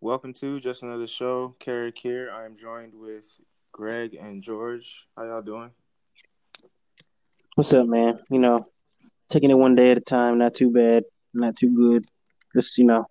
[0.00, 1.54] Welcome to just another show.
[1.60, 2.32] Karick here.
[2.34, 3.40] I am joined with
[3.70, 5.06] Greg and George.
[5.16, 5.70] How y'all doing?
[7.54, 8.18] What's up, man?
[8.30, 8.58] You know,
[9.28, 10.38] taking it one day at a time.
[10.38, 11.04] Not too bad.
[11.32, 12.04] Not too good.
[12.56, 13.06] Just you know,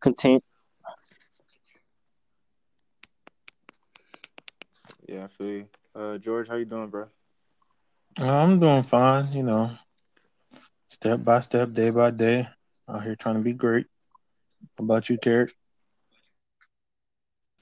[0.00, 0.44] content.
[5.08, 5.68] Yeah, I feel you.
[5.92, 7.08] Uh, George, how you doing, bro?
[8.18, 9.32] I'm doing fine.
[9.32, 9.72] You know,
[10.86, 12.48] step by step, day by day.
[12.88, 13.86] Out here trying to be great.
[14.78, 15.50] How about you, Karick?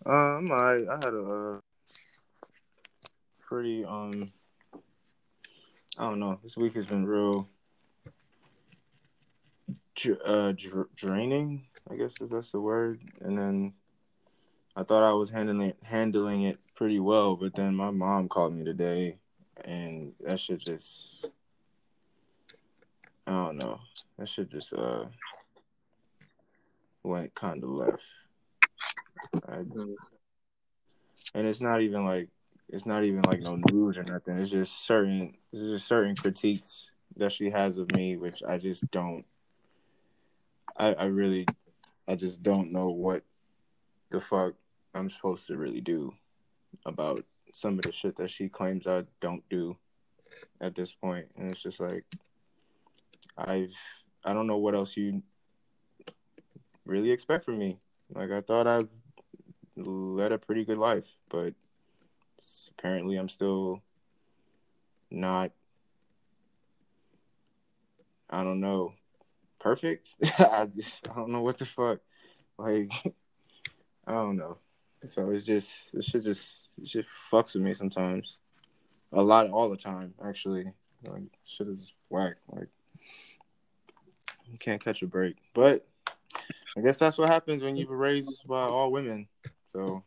[0.04, 1.60] Um, I I had a uh,
[3.40, 4.32] pretty um
[5.98, 6.38] I don't know.
[6.42, 7.48] This week has been real
[10.24, 10.52] uh
[10.96, 11.66] draining.
[11.90, 13.00] I guess that's the word.
[13.20, 13.74] And then
[14.74, 18.64] I thought I was handling handling it pretty well, but then my mom called me
[18.64, 19.18] today,
[19.64, 21.26] and that shit just
[23.26, 23.78] I don't know.
[24.18, 25.04] That shit just uh
[27.02, 28.02] went kind of left.
[29.48, 29.62] I,
[31.34, 32.28] and it's not even like
[32.68, 34.38] it's not even like no news or nothing.
[34.38, 38.90] It's just certain it's just certain critiques that she has of me, which I just
[38.90, 39.24] don't.
[40.76, 41.46] I I really,
[42.08, 43.22] I just don't know what
[44.10, 44.54] the fuck
[44.94, 46.14] I'm supposed to really do
[46.84, 49.76] about some of the shit that she claims I don't do
[50.60, 52.04] at this point, and it's just like
[53.36, 53.74] I've
[54.24, 55.22] I don't know what else you
[56.84, 57.78] really expect from me.
[58.14, 58.80] Like I thought I
[59.76, 61.54] led a pretty good life, but
[62.78, 63.82] apparently I'm still
[65.10, 65.52] not
[68.30, 68.94] I don't know
[69.60, 70.14] perfect.
[70.38, 72.00] I just I don't know what the fuck.
[72.58, 72.90] Like
[74.06, 74.58] I don't know.
[75.06, 78.38] So it's just it should just it just fucks with me sometimes.
[79.12, 80.72] A lot all the time, actually.
[81.04, 82.36] Like shit is whack.
[82.50, 82.68] Like
[84.50, 85.36] you can't catch a break.
[85.54, 85.86] But
[86.76, 89.28] I guess that's what happens when you were raised by all women.
[89.72, 90.02] So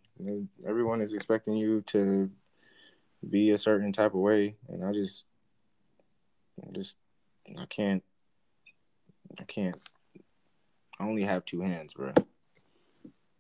[0.65, 2.29] everyone is expecting you to
[3.29, 5.25] be a certain type of way, and I just,
[6.61, 6.97] I just,
[7.57, 8.03] I can't,
[9.39, 9.75] I can't.
[10.99, 12.13] I only have two hands, bro.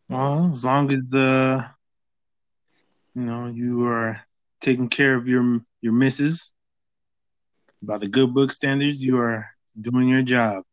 [0.09, 1.67] Well, as long as uh,
[3.15, 4.21] you know, you are
[4.61, 6.53] taking care of your your misses
[7.81, 9.47] by the good book standards, you are
[9.79, 10.63] doing your job.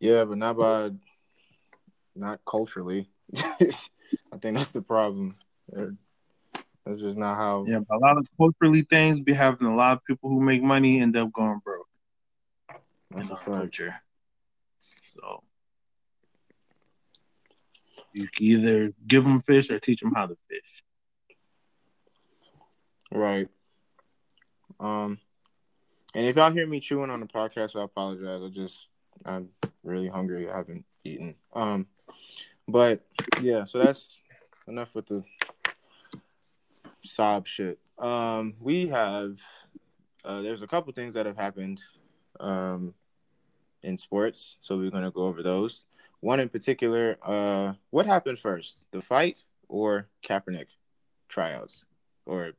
[0.00, 0.90] Yeah, but not by,
[2.14, 3.08] not culturally.
[3.36, 5.36] I think that's the problem.
[6.84, 7.64] That's just not how.
[7.66, 11.00] Yeah, a lot of culturally things be having a lot of people who make money
[11.00, 11.88] end up going broke.
[13.10, 13.94] That's in our culture.
[15.04, 15.42] So
[18.14, 20.82] you can either give them fish or teach them how to fish.
[23.12, 23.48] Right.
[24.80, 25.18] Um,
[26.14, 28.40] and if y'all hear me chewing on the podcast, I apologize.
[28.42, 28.88] I just
[29.24, 29.48] I'm
[29.82, 30.48] really hungry.
[30.48, 31.34] I haven't eaten.
[31.52, 31.86] Um,
[32.68, 33.00] but
[33.40, 34.22] yeah, so that's
[34.66, 35.24] enough with the
[37.02, 37.78] sob shit.
[37.98, 39.36] Um, we have
[40.24, 41.80] uh, there's a couple things that have happened
[42.40, 42.94] um,
[43.82, 45.84] in sports, so we're gonna go over those.
[46.24, 50.68] One in particular, uh, what happened first, the fight or Kaepernick
[51.28, 51.84] tryouts,
[52.24, 52.52] or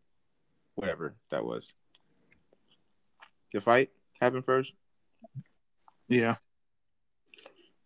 [0.75, 1.73] whatever that was?
[3.51, 3.89] The fight
[4.21, 4.71] happened first.
[6.07, 6.35] Yeah.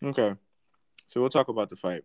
[0.04, 0.34] Okay.
[1.08, 2.04] So we'll talk about the fight.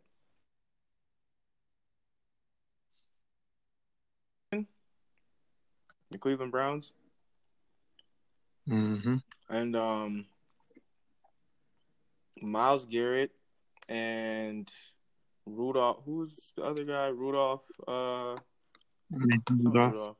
[4.53, 6.93] The Cleveland Browns.
[8.69, 9.17] Mm-hmm.
[9.49, 10.27] And um
[12.41, 13.33] Myles Garrett
[13.89, 14.71] and
[15.47, 17.09] Rudolph who's the other guy?
[17.09, 18.37] Rudolph uh
[19.11, 19.93] Rudolph.
[19.93, 20.17] Rudolph.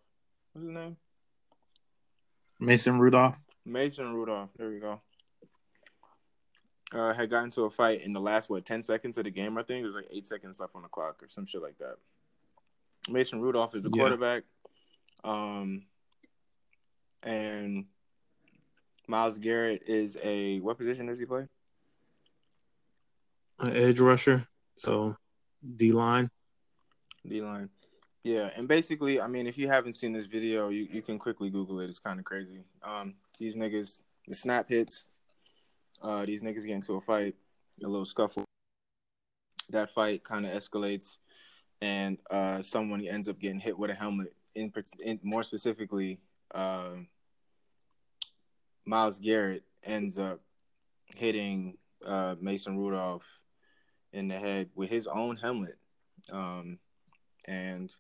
[0.53, 0.97] What's his name?
[2.61, 3.45] Mason Rudolph.
[3.65, 4.51] Mason Rudolph.
[4.57, 5.01] There we go
[6.95, 9.59] uh, had gotten into a fight in the last what ten seconds of the game.
[9.59, 11.97] I think there's like eight seconds left on the clock or some shit like that.
[13.09, 14.03] Mason Rudolph is the yeah.
[14.03, 14.45] quarterback,
[15.25, 15.85] um,
[17.23, 17.87] and
[19.09, 21.47] Myles Garrett is a what position does he play?
[23.61, 24.47] An edge rusher,
[24.77, 25.17] so
[25.77, 26.29] D line.
[27.27, 27.71] D line.
[28.25, 31.51] Yeah, and basically, I mean, if you haven't seen this video, you, you can quickly
[31.51, 31.89] Google it.
[31.89, 32.65] It's kind of crazy.
[32.83, 35.05] Um, these niggas, the snap hits,
[36.03, 37.35] uh, these niggas get into a fight,
[37.83, 38.45] a little scuffle.
[39.71, 41.19] That fight kind of escalates,
[41.81, 44.35] and uh, someone ends up getting hit with a helmet.
[44.55, 44.73] In,
[45.05, 46.19] in more specifically,
[46.55, 46.95] uh,
[48.85, 50.41] Myles Garrett ends up
[51.17, 53.27] hitting uh, Mason Rudolph
[54.15, 55.77] in the head with his own helmet,
[56.33, 56.79] um,
[57.47, 57.93] and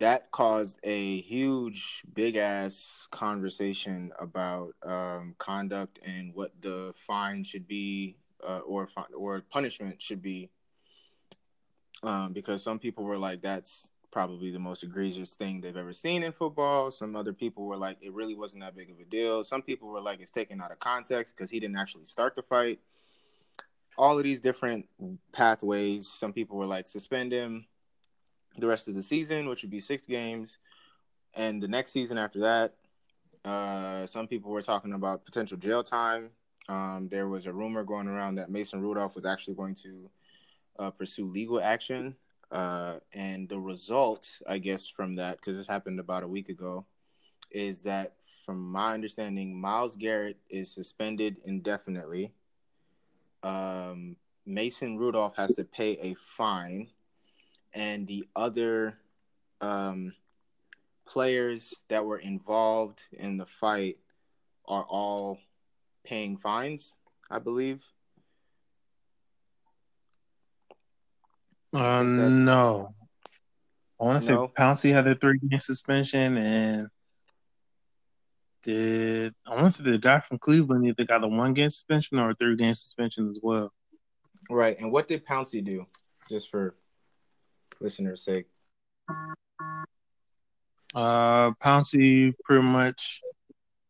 [0.00, 7.68] that caused a huge, big ass conversation about um, conduct and what the fine should
[7.68, 8.16] be,
[8.46, 10.50] uh, or or punishment should be.
[12.02, 16.22] Um, because some people were like, "That's probably the most egregious thing they've ever seen
[16.22, 19.44] in football." Some other people were like, "It really wasn't that big of a deal."
[19.44, 22.42] Some people were like, "It's taken out of context because he didn't actually start the
[22.42, 22.80] fight."
[23.98, 24.88] All of these different
[25.32, 26.08] pathways.
[26.08, 27.66] Some people were like, "Suspend him."
[28.58, 30.58] the rest of the season, which would be six games,
[31.34, 32.74] and the next season after that.
[33.44, 36.30] Uh, some people were talking about potential jail time.
[36.68, 40.10] Um, there was a rumor going around that Mason Rudolph was actually going to
[40.78, 42.16] uh, pursue legal action.
[42.50, 46.84] Uh, and the result, I guess, from that, because this happened about a week ago,
[47.50, 48.14] is that
[48.44, 52.32] from my understanding, Myles Garrett is suspended indefinitely.
[53.42, 54.16] Um,
[54.46, 56.88] Mason Rudolph has to pay a fine
[57.72, 58.98] and the other
[59.60, 60.14] um,
[61.06, 63.98] players that were involved in the fight
[64.66, 65.38] are all
[66.04, 66.94] paying fines,
[67.30, 67.82] I believe.
[71.72, 72.94] Uh, no.
[74.00, 74.46] I want to no.
[74.46, 76.88] say Pouncey had a three game suspension, and
[78.62, 82.18] did I want to say the guy from Cleveland either got a one game suspension
[82.18, 83.72] or a three game suspension as well.
[84.48, 84.78] Right.
[84.78, 85.86] And what did Pouncey do?
[86.28, 86.74] Just for
[87.80, 88.46] listeners' sake?
[90.94, 93.22] Uh, Pouncey pretty much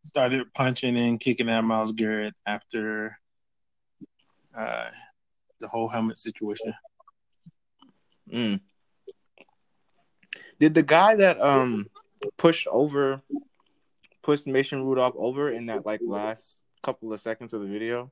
[0.05, 3.17] started punching and kicking at Myles Garrett after
[4.55, 4.91] uh,
[5.61, 6.75] the whole helmet situation.
[8.33, 8.61] Mm.
[10.59, 11.89] Did the guy that um
[12.37, 13.23] pushed over
[14.23, 18.11] pushed Mason Rudolph over in that like last couple of seconds of the video?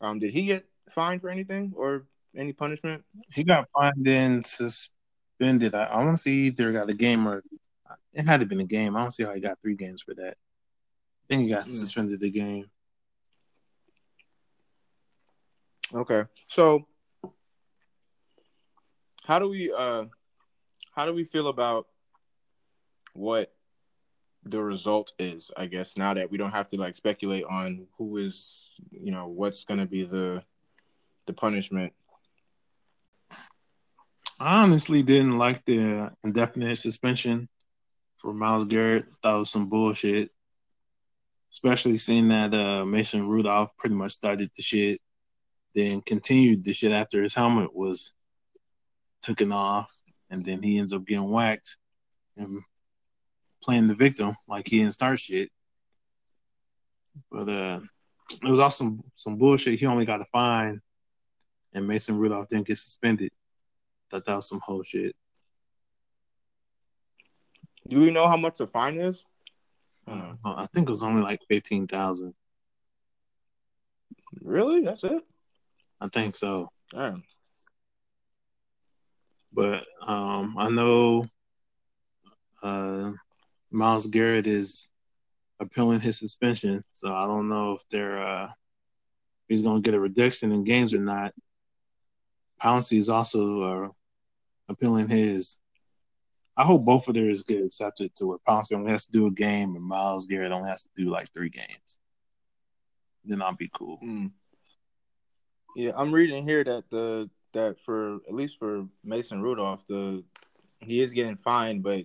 [0.00, 2.06] Um, did he get fined for anything or
[2.36, 3.04] any punishment?
[3.32, 5.74] He got fined and suspended.
[5.74, 7.42] I, I want to see either got a game or
[8.12, 8.96] it had to been a game.
[8.96, 10.36] I don't see how he got three games for that.
[10.36, 11.66] I think he got mm.
[11.66, 12.70] suspended the game.
[15.92, 16.86] Okay, so
[19.24, 20.04] how do we uh
[20.92, 21.86] how do we feel about
[23.14, 23.52] what
[24.44, 25.50] the result is?
[25.56, 29.28] I guess now that we don't have to like speculate on who is you know
[29.28, 30.42] what's going to be the
[31.26, 31.92] the punishment
[34.40, 37.48] I honestly didn't like the indefinite suspension
[38.18, 39.06] for Myles Garrett.
[39.22, 40.30] That was some bullshit.
[41.52, 45.00] Especially seeing that uh, Mason Rudolph pretty much started the shit,
[45.74, 48.12] then continued the shit after his helmet was
[49.22, 49.90] taken off,
[50.30, 51.76] and then he ends up getting whacked
[52.36, 52.60] and
[53.64, 55.50] playing the victim like he didn't start shit.
[57.30, 57.80] But uh,
[58.42, 59.78] it was also some, some bullshit.
[59.78, 60.80] He only got a fine,
[61.72, 63.30] and Mason Rudolph didn't get suspended.
[64.10, 65.16] Thought that was some whole shit.
[67.88, 69.24] Do we know how much the fine is?
[70.06, 72.34] Uh, I think it was only like fifteen thousand.
[74.42, 74.82] Really?
[74.82, 75.22] That's it?
[76.00, 76.70] I think so.
[76.90, 77.22] Damn.
[79.52, 81.26] But um, I know
[82.62, 83.12] uh,
[83.74, 84.90] Myles Garrett is
[85.60, 88.50] appealing his suspension, so I don't know if they're uh,
[89.48, 91.34] he's going to get a reduction in games or not.
[92.62, 93.88] Pouncey is also uh,
[94.68, 95.56] appealing his.
[96.56, 99.30] I hope both of theirs get accepted to where Pouncey only has to do a
[99.32, 101.98] game and Myles Garrett only has to do like three games.
[103.24, 103.98] Then I'll be cool.
[104.04, 104.30] Mm.
[105.74, 110.22] Yeah, I'm reading here that the that for at least for Mason Rudolph, the
[110.78, 112.04] he is getting fined, but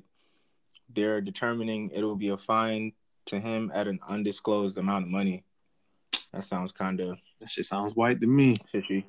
[0.94, 2.94] they're determining it will be a fine
[3.28, 5.44] to him at an undisclosed amount of money.
[6.34, 8.58] That sounds kind of that shit sounds white to me.
[8.72, 9.06] Fishy.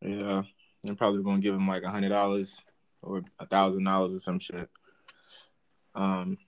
[0.00, 0.42] Yeah,
[0.82, 2.62] they're probably gonna give him like a hundred dollars
[3.02, 4.68] or a thousand dollars or some shit.
[5.94, 6.38] Um,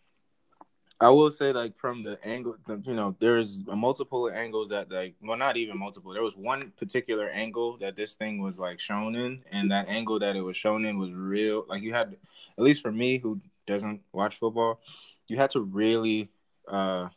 [1.01, 5.37] I will say like from the angle, you know, there's multiple angles that like, well,
[5.37, 6.13] not even multiple.
[6.13, 10.19] There was one particular angle that this thing was like shown in, and that angle
[10.21, 11.65] that it was shown in was real.
[11.69, 12.17] Like you had,
[12.57, 14.81] at least for me who doesn't watch football,
[15.29, 16.31] you had to really
[16.69, 17.09] uh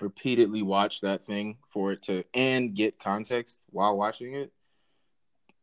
[0.00, 4.50] repeatedly watch that thing for it to and get context while watching it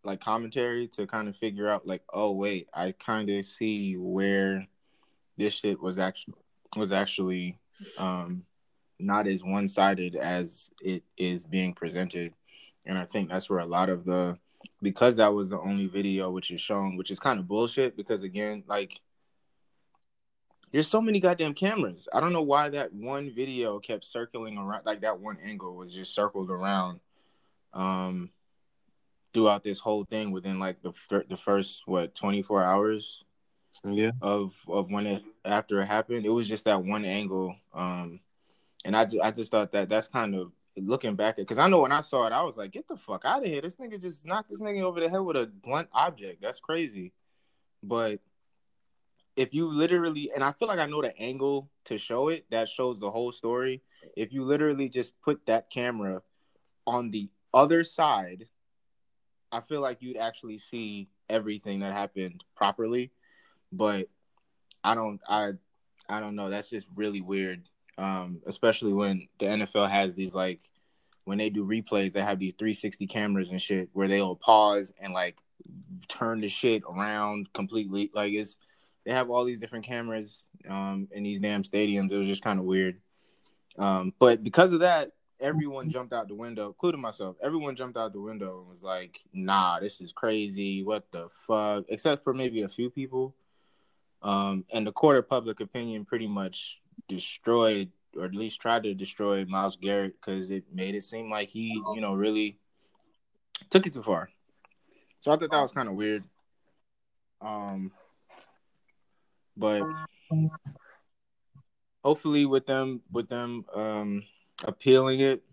[0.08, 4.66] like commentary to kind of figure out like, oh wait, I kind of see where
[5.38, 6.36] this shit was actually
[6.76, 7.60] was actually
[7.98, 8.44] um
[9.00, 12.34] not as one sided as it is being presented.
[12.88, 14.38] And I think that's where a lot of the
[14.82, 18.24] because that was the only video which is shown, which is kind of bullshit because
[18.24, 19.00] again, like
[20.72, 22.08] there's so many goddamn cameras.
[22.14, 25.94] I don't know why that one video kept circling around like that one angle was
[25.94, 27.00] just circled around.
[27.74, 28.32] Um
[29.34, 30.94] throughout this whole thing within like the
[31.30, 33.24] the first what 24 hours
[33.84, 34.12] Yeah.
[34.22, 37.56] Of of when it after it happened, it was just that one angle.
[37.74, 38.20] Um,
[38.86, 41.82] and I I just thought that that's kind of looking back at because I know
[41.82, 43.62] when I saw it, I was like, get the fuck out of here!
[43.62, 46.42] This nigga just knocked this nigga over the head with a blunt object.
[46.42, 47.14] That's crazy.
[47.84, 48.20] But
[49.38, 52.68] if you literally, and I feel like I know the angle to show it that
[52.68, 53.84] shows the whole story.
[54.18, 56.24] If you literally just put that camera
[56.88, 58.48] on the other side,
[59.52, 63.12] I feel like you'd actually see everything that happened properly.
[63.72, 64.10] But
[64.84, 65.52] I don't, I,
[66.10, 66.50] I don't know.
[66.50, 67.70] That's just really weird.
[68.00, 70.62] Um, especially when the NFL has these like
[71.26, 75.14] when they do replays, they have these 360 cameras and shit where they'll pause and
[75.14, 75.36] like
[76.08, 78.10] turn the shit around completely.
[78.14, 78.58] Like it's
[79.08, 82.12] they have all these different cameras um, in these damn stadiums.
[82.12, 83.00] It was just kind of weird.
[83.80, 87.38] Um, but because of that, everyone jumped out the window, including myself.
[87.42, 90.84] Everyone jumped out the window and was like, "Nah, this is crazy.
[90.84, 93.34] What the fuck?" Except for maybe a few people.
[94.22, 98.94] Um, and the court of public opinion pretty much destroyed, or at least tried to
[98.94, 102.60] destroy Myles Garrett because it made it seem like he, you know, really
[103.70, 104.28] took it too far.
[105.22, 106.26] So I thought that was kind of weird.
[107.40, 107.92] Um,
[109.58, 109.84] but
[112.04, 114.24] hopefully with them with them um
[114.64, 115.44] appealing it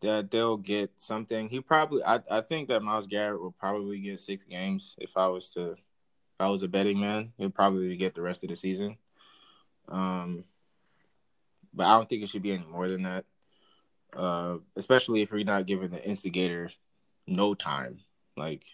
[0.00, 1.48] that they'll get something.
[1.48, 5.26] He probably I, I think that Myles Garrett will probably get six games if I
[5.26, 8.56] was to if I was a betting man, he'll probably get the rest of the
[8.56, 8.96] season.
[9.88, 10.44] Um
[11.74, 13.24] but I don't think it should be any more than that.
[14.16, 16.70] Uh especially if you're not giving the instigator
[17.26, 18.00] no time,
[18.36, 18.64] like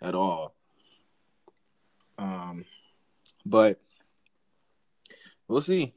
[0.00, 0.54] at all.
[2.18, 2.64] Um
[3.44, 3.80] but
[5.48, 5.94] we'll see.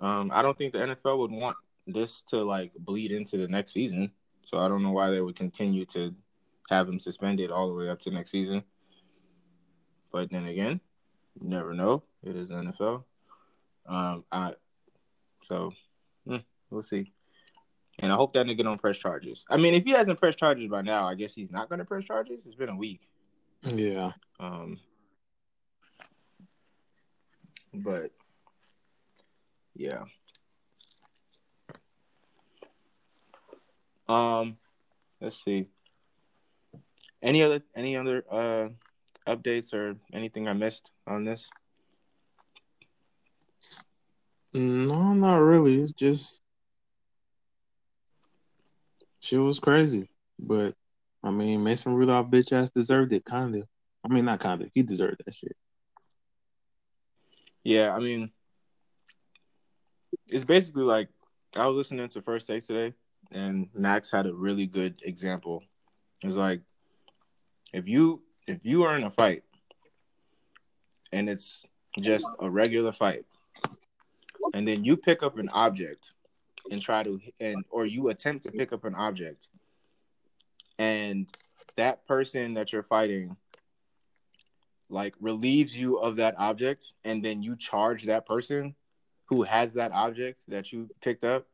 [0.00, 3.72] Um, I don't think the NFL would want this to like bleed into the next
[3.72, 4.12] season.
[4.44, 6.14] So I don't know why they would continue to
[6.70, 8.62] have him suspended all the way up to next season.
[10.12, 10.80] But then again,
[11.40, 12.02] you never know.
[12.22, 13.04] It is NFL.
[13.86, 14.54] Um, I
[15.42, 15.72] so
[16.26, 16.36] hmm,
[16.70, 17.12] we'll see.
[18.00, 19.44] And I hope that nigga don't press charges.
[19.50, 21.84] I mean, if he hasn't pressed charges by now, I guess he's not going to
[21.84, 22.46] press charges.
[22.46, 23.08] It's been a week.
[23.62, 24.12] Yeah.
[24.38, 24.78] Um,
[27.82, 28.10] but
[29.74, 30.04] yeah.
[34.08, 34.56] Um,
[35.20, 35.66] let's see.
[37.22, 38.68] Any other any other uh
[39.26, 41.50] updates or anything I missed on this?
[44.54, 45.80] No, not really.
[45.80, 46.42] It's just
[49.20, 50.08] she was crazy,
[50.38, 50.74] but
[51.22, 53.64] I mean, Mason Rudolph bitch ass deserved it, kind of.
[54.04, 54.70] I mean, not kind of.
[54.74, 55.56] He deserved that shit.
[57.64, 58.30] Yeah, I mean,
[60.28, 61.08] it's basically like
[61.54, 62.94] I was listening to First Take today,
[63.32, 65.62] and Max had a really good example.
[66.22, 66.60] It's like
[67.72, 69.44] if you if you are in a fight
[71.12, 71.64] and it's
[72.00, 73.24] just a regular fight,
[74.54, 76.12] and then you pick up an object
[76.70, 79.48] and try to and or you attempt to pick up an object,
[80.78, 81.26] and
[81.76, 83.36] that person that you're fighting
[84.90, 88.74] like relieves you of that object and then you charge that person
[89.26, 91.46] who has that object that you picked up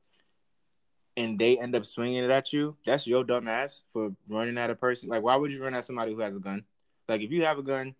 [1.16, 4.70] and they end up swinging it at you that's your dumb ass for running at
[4.70, 5.08] a person.
[5.08, 6.64] Like why would you run at somebody who has a gun?
[7.08, 7.94] Like if you have a gun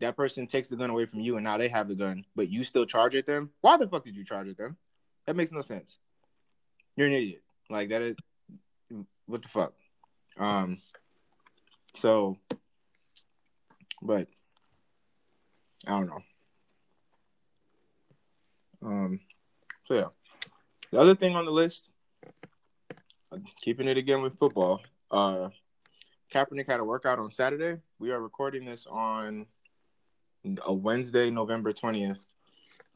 [0.00, 2.48] that person takes the gun away from you and now they have the gun but
[2.48, 3.50] you still charge at them?
[3.60, 4.76] Why the fuck did you charge at them?
[5.26, 5.98] That makes no sense.
[6.96, 7.42] You're an idiot.
[7.68, 8.16] Like that is
[9.26, 9.72] what the fuck?
[10.38, 10.78] Um
[11.96, 12.38] so
[14.00, 14.28] but
[15.88, 16.20] I don't know.
[18.82, 19.20] Um,
[19.86, 20.08] so yeah,
[20.92, 21.88] the other thing on the list,
[23.62, 24.82] keeping it again with football.
[25.10, 25.48] Uh,
[26.32, 27.80] Kaepernick had a workout on Saturday.
[27.98, 29.46] We are recording this on
[30.64, 32.22] a Wednesday, November twentieth.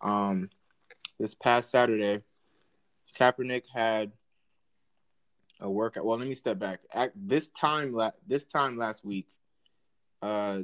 [0.02, 0.50] Um,
[1.18, 2.22] this past Saturday,
[3.18, 4.12] Kaepernick had
[5.61, 6.04] a workout.
[6.04, 6.80] Well, let me step back.
[6.92, 9.28] At this time, this time last week,
[10.20, 10.61] uh,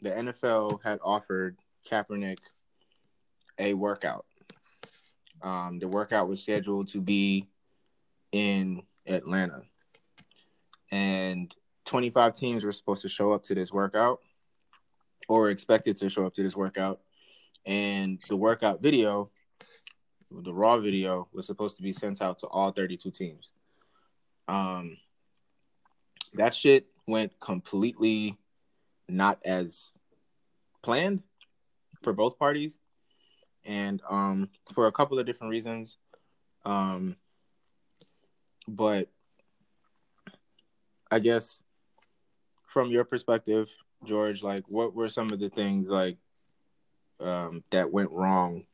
[0.00, 1.56] the NFL had offered
[1.90, 2.38] Kaepernick
[3.58, 4.24] a workout.
[5.42, 7.48] Um, the workout was scheduled to be
[8.32, 9.62] in Atlanta,
[10.90, 11.54] and
[11.86, 14.20] 25 teams were supposed to show up to this workout
[15.28, 17.00] or expected to show up to this workout.
[17.66, 19.30] And the workout video,
[20.30, 23.52] the raw video, was supposed to be sent out to all 32 teams.
[24.48, 24.96] Um,
[26.34, 28.36] that shit went completely
[29.08, 29.92] not as
[30.82, 31.22] planned
[32.02, 32.78] for both parties,
[33.64, 35.98] and um, for a couple of different reasons.
[36.64, 37.16] Um,
[38.66, 39.08] but
[41.10, 41.60] I guess
[42.66, 43.68] from your perspective,
[44.04, 46.18] George, like what were some of the things like
[47.20, 48.64] um, that went wrong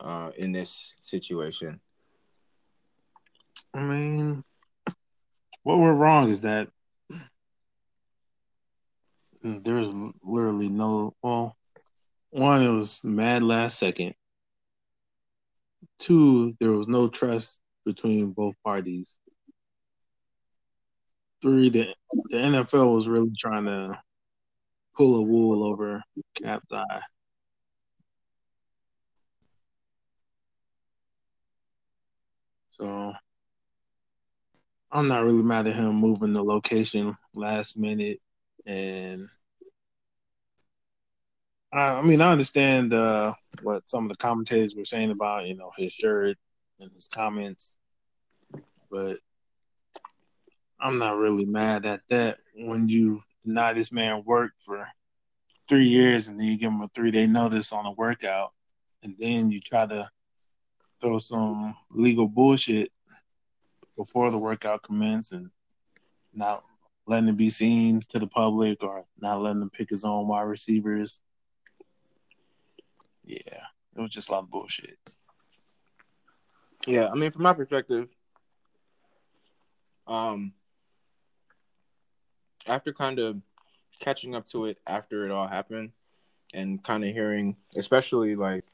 [0.00, 1.80] uh, in this situation?
[3.72, 4.44] I mean,
[5.62, 6.68] what went wrong is that
[9.42, 9.88] there's
[10.22, 11.56] literally no well
[12.34, 14.14] one it was mad last second.
[15.98, 19.20] Two there was no trust between both parties.
[21.40, 21.94] Three the,
[22.30, 24.00] the nfl was really trying to
[24.96, 26.02] pull a wool over
[26.34, 27.00] cap's eye.
[32.70, 33.12] So
[34.90, 38.18] i'm not really mad at him moving the location last minute
[38.66, 39.28] and
[41.74, 45.56] I, I mean, I understand uh, what some of the commentators were saying about you
[45.56, 46.36] know his shirt
[46.78, 47.76] and his comments,
[48.90, 49.18] but
[50.80, 52.38] I'm not really mad at that.
[52.54, 54.86] When you deny this man work for
[55.68, 58.52] three years and then you give him a three day notice on a workout,
[59.02, 60.08] and then you try to
[61.00, 62.92] throw some legal bullshit
[63.96, 65.50] before the workout commence and
[66.32, 66.62] not
[67.06, 70.42] letting it be seen to the public or not letting him pick his own wide
[70.42, 71.20] receivers
[73.24, 73.64] yeah,
[73.96, 74.98] it was just a lot of bullshit.
[76.86, 78.08] Yeah, I mean, from my perspective,
[80.06, 80.52] um,
[82.66, 83.40] after kind of
[84.00, 85.92] catching up to it after it all happened,
[86.52, 88.64] and kind of hearing, especially like,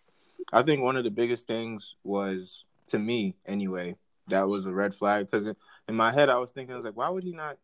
[0.53, 3.97] I think one of the biggest things was to me anyway
[4.29, 5.47] that was a red flag because
[5.89, 7.59] in my head I was thinking I was like, why would he not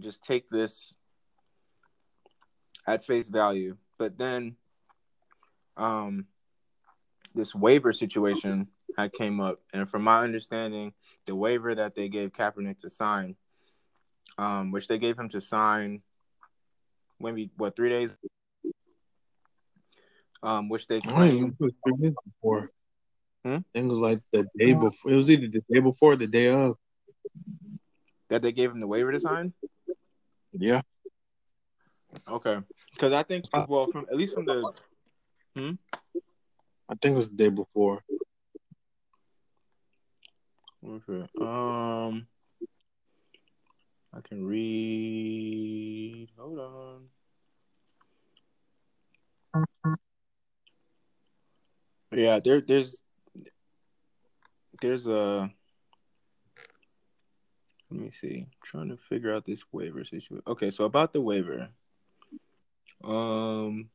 [0.00, 0.94] just take this
[2.86, 3.76] at face value?
[3.98, 4.56] But then
[5.76, 6.26] um,
[7.34, 10.92] this waiver situation had came up, and from my understanding,
[11.26, 13.36] the waiver that they gave Kaepernick to sign,
[14.38, 16.02] um, which they gave him to sign,
[17.18, 18.10] maybe what three days,
[20.42, 22.70] um, which they claimed before.
[23.44, 23.58] Hmm?
[23.74, 25.12] It was like the day before.
[25.12, 26.76] It was either the day before, or the day of.
[28.30, 29.52] That they gave him the waiver to sign.
[30.52, 30.82] Yeah.
[32.28, 32.58] Okay,
[32.92, 34.72] because I think well, from at least from the
[35.56, 35.72] Hmm?
[36.88, 38.02] I think it was the day before.
[40.86, 41.28] Okay.
[41.40, 42.26] Um,
[44.12, 46.28] I can read.
[46.36, 47.08] Hold on.
[52.12, 53.02] Yeah, there, there's,
[54.80, 55.50] there's a.
[57.90, 58.46] Let me see.
[58.46, 60.42] I'm trying to figure out this waiver situation.
[60.46, 61.68] Okay, so about the waiver.
[63.02, 63.90] Um,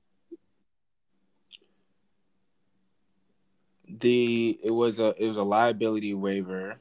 [3.98, 6.78] the it was a it was a liability waiver,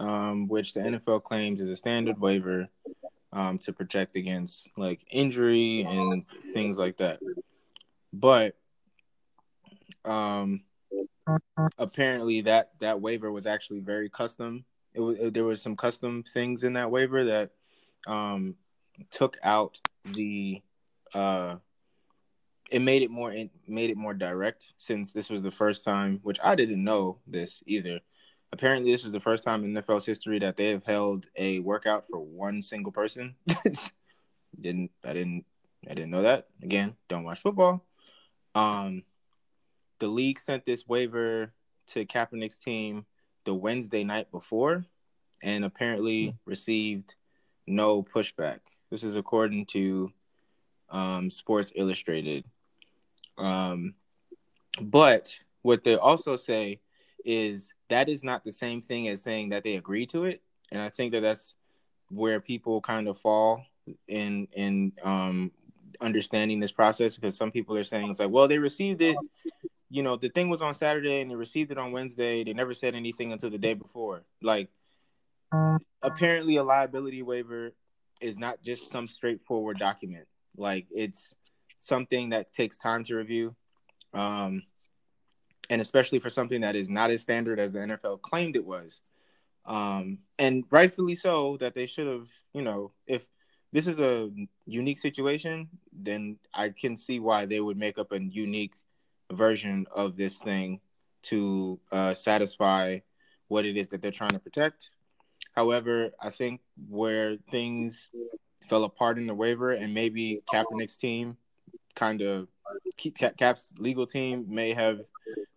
[0.00, 2.68] um, which the NFL claims is a standard waiver
[3.32, 7.20] um, to protect against like injury and things like that.
[8.12, 8.56] But
[10.04, 10.62] um,
[11.78, 14.64] apparently that that waiver was actually very custom.
[14.94, 17.50] It was it, there was some custom things in that waiver that
[18.06, 18.56] um,
[19.10, 20.62] took out the
[21.14, 21.56] uh,
[22.70, 26.20] it made it more it made it more direct since this was the first time,
[26.22, 28.00] which I didn't know this either.
[28.52, 32.06] Apparently, this was the first time in NFL's history that they have held a workout
[32.10, 33.34] for one single person.
[34.60, 35.44] didn't I didn't
[35.86, 36.48] I didn't know that.
[36.62, 37.84] Again, don't watch football.
[38.54, 39.04] Um,
[39.98, 41.52] the league sent this waiver
[41.88, 43.06] to Kaepernick's team
[43.44, 44.84] the Wednesday night before,
[45.42, 47.14] and apparently received
[47.66, 48.60] no pushback.
[48.90, 50.12] This is according to
[50.90, 52.44] um, Sports Illustrated.
[53.38, 53.94] Um,
[54.80, 56.80] but what they also say
[57.24, 60.80] is that is not the same thing as saying that they agree to it, and
[60.80, 61.54] I think that that's
[62.10, 63.64] where people kind of fall
[64.06, 65.52] in in um,
[66.00, 69.16] understanding this process because some people are saying it's like, well, they received it.
[69.90, 72.44] You know, the thing was on Saturday and they received it on Wednesday.
[72.44, 74.22] They never said anything until the day before.
[74.42, 74.68] Like,
[76.02, 77.72] apparently, a liability waiver
[78.20, 80.26] is not just some straightforward document.
[80.56, 81.34] Like, it's
[81.78, 83.54] something that takes time to review.
[84.14, 84.62] Um,
[85.70, 89.02] and especially for something that is not as standard as the NFL claimed it was.
[89.66, 93.26] Um, and rightfully so that they should have, you know, if
[93.72, 94.30] this is a
[94.64, 98.72] unique situation, then I can see why they would make up a unique
[99.30, 100.80] version of this thing
[101.24, 103.00] to uh, satisfy
[103.48, 104.90] what it is that they're trying to protect.
[105.52, 108.08] However, I think where things
[108.70, 111.36] fell apart in the waiver and maybe Kaepernick's team
[111.98, 112.48] kind of
[113.38, 115.00] Cap's legal team may have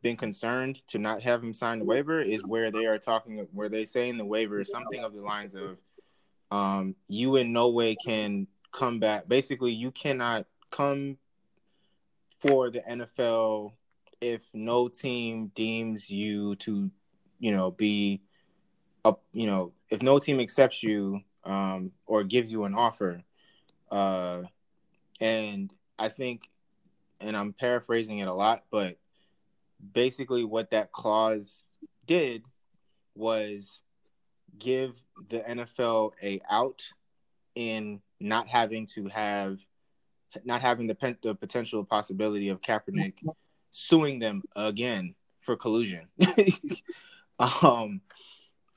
[0.02, 3.70] been concerned to not have him sign the waiver is where they are talking where
[3.70, 5.80] they say in the waiver something of the lines of
[6.52, 11.18] um, you in no way can come back basically you cannot come
[12.42, 13.74] for the NFL
[14.20, 16.90] if no team deems you to,
[17.40, 18.22] you know, be
[19.04, 23.24] a, you know, if no team accepts you um, or gives you an offer.
[23.92, 24.44] Uh,
[25.20, 26.50] and I think,
[27.20, 28.98] and I'm paraphrasing it a lot, but
[29.94, 31.62] basically what that clause
[32.08, 32.42] did
[33.14, 33.82] was
[34.58, 34.96] give
[35.30, 36.82] the NFL a out
[37.54, 39.60] in not having to have
[40.44, 43.14] not having the, pen, the potential possibility of Kaepernick
[43.70, 46.08] suing them again for collusion.
[47.40, 48.02] um,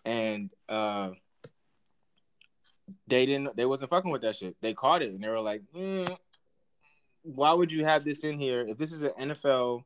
[0.05, 1.11] and uh,
[3.07, 3.57] they didn't.
[3.57, 4.57] They wasn't fucking with that shit.
[4.61, 6.19] They caught it, and they were like, mm,
[7.25, 9.85] "Why would you have this in here if this is an NFL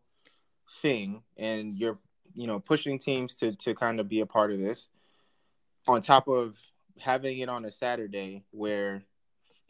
[0.83, 1.97] thing and you're,
[2.35, 4.89] you know, pushing teams to to kind of be a part of this?"
[5.87, 6.59] On top of
[6.99, 9.03] having it on a Saturday, where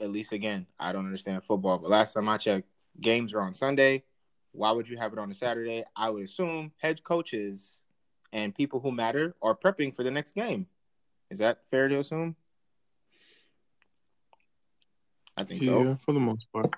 [0.01, 2.69] at least again, I don't understand football, but last time I checked,
[3.01, 4.05] games are on Sunday.
[4.53, 5.85] Why would you have it on a Saturday?
[5.95, 7.81] I would assume head coaches
[8.33, 10.67] and people who matter are prepping for the next game.
[11.31, 12.37] Is that fair to assume?
[15.37, 15.97] I think yeah, so.
[15.97, 16.75] For the most part.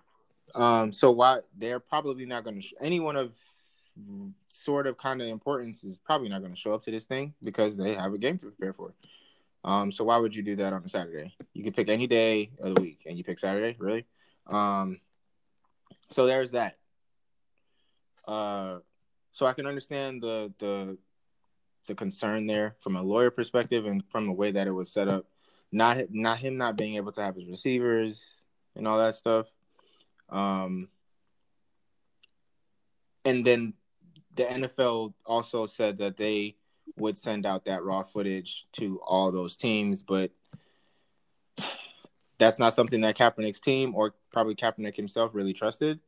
[0.54, 3.32] Um, so why they're probably not going to sh- anyone of
[4.48, 7.34] sort of kind of importance is probably not going to show up to this thing
[7.42, 8.92] because they have a game to prepare for.
[9.64, 11.34] Um, so why would you do that on a Saturday?
[11.52, 14.06] You could pick any day of the week, and you pick Saturday, really.
[14.46, 15.00] Um,
[16.08, 16.78] so there's that.
[18.26, 18.78] Uh,
[19.32, 20.96] so I can understand the the
[21.86, 25.08] the concern there from a lawyer perspective and from the way that it was set
[25.08, 25.26] up.
[25.72, 28.30] Not not him not being able to have his receivers
[28.76, 29.46] and all that stuff.
[30.30, 30.88] Um,
[33.24, 33.74] and then
[34.36, 36.56] the NFL also said that they
[36.96, 40.30] would send out that raw footage to all those teams, but
[42.38, 46.00] that's not something that Kaepernick's team or probably Kaepernick himself really trusted.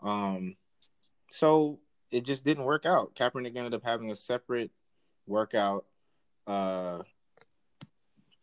[0.00, 0.56] Um,
[1.30, 1.78] so
[2.10, 3.14] it just didn't work out.
[3.14, 4.70] Kaepernick ended up having a separate
[5.26, 5.84] workout,
[6.46, 7.02] uh,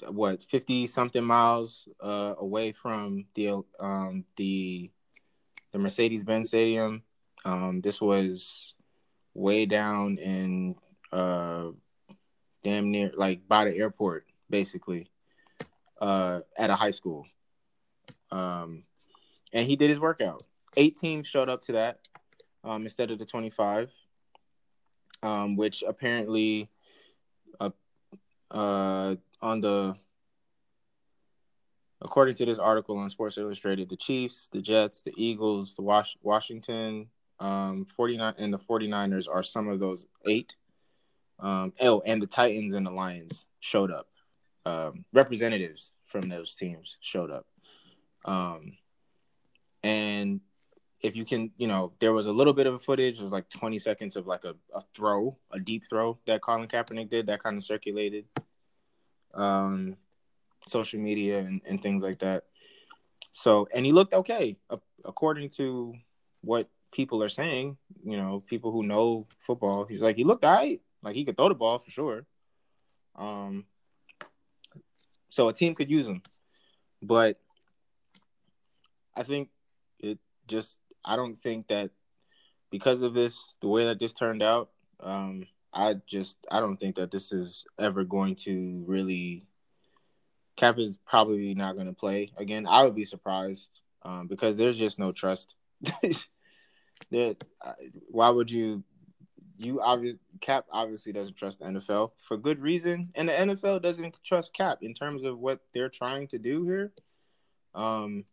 [0.08, 4.92] what fifty something miles uh, away from the um, the
[5.76, 7.04] the Mercedes Benz Stadium.
[7.44, 8.74] Um, this was
[9.34, 10.78] way down in
[11.12, 11.72] uh,
[12.64, 15.10] damn near like by the airport, basically,
[16.00, 17.26] uh, at a high school.
[18.32, 18.84] Um,
[19.52, 20.46] and he did his workout.
[20.78, 22.00] Eight teams showed up to that
[22.64, 23.92] um, instead of the 25,
[25.24, 26.70] um, which apparently
[27.60, 27.72] uh,
[28.50, 29.98] uh, on the
[32.06, 36.16] according to this article on Sports Illustrated, the Chiefs, the Jets, the Eagles, the Was-
[36.22, 37.08] Washington
[37.40, 40.56] um, 49 and the 49ers are some of those eight.
[41.40, 44.08] Um, oh, and the Titans and the Lions showed up.
[44.66, 47.48] Um, representatives from those teams showed up.
[48.24, 48.78] Um,
[49.84, 50.42] and
[51.02, 53.20] if you can, you know, there was a little bit of footage.
[53.20, 56.68] It was like 20 seconds of like a, a throw, a deep throw that Colin
[56.68, 58.26] Kaepernick did that kind of circulated
[59.34, 59.98] um,
[60.68, 62.44] social media and, and things like that.
[63.32, 64.58] So, and he looked okay,
[65.04, 65.94] according to
[66.42, 67.78] what people are saying.
[68.04, 69.86] You know, people who know football.
[69.86, 70.82] He's like, he looked all right.
[71.04, 72.26] Like he could throw the ball for sure.
[73.16, 73.66] Um,
[75.30, 76.22] so a team could use him,
[77.02, 77.40] but
[79.16, 79.50] I think
[80.00, 81.92] it just I don't think that
[82.72, 86.96] because of this, the way that this turned out, um, I just I don't think
[86.96, 89.46] that this is ever going to really.
[90.56, 92.66] Cap is probably not going to play again.
[92.68, 93.70] I would be surprised
[94.04, 95.54] um, because there's just no trust.
[97.12, 97.36] there,
[98.10, 98.84] why would you
[99.58, 104.18] you obviously Cap obviously doesn't trust the NFL for good reason, and the NFL doesn't
[104.24, 106.92] trust Cap in terms of what they're trying to do here.
[107.74, 108.26] Um,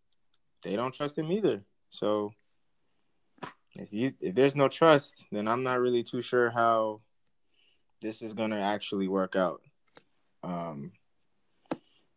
[0.63, 1.63] they don't trust him either.
[1.91, 2.33] So
[3.75, 7.01] if you if there's no trust, then I'm not really too sure how
[8.01, 9.63] this is gonna actually work out.
[10.43, 10.93] Um,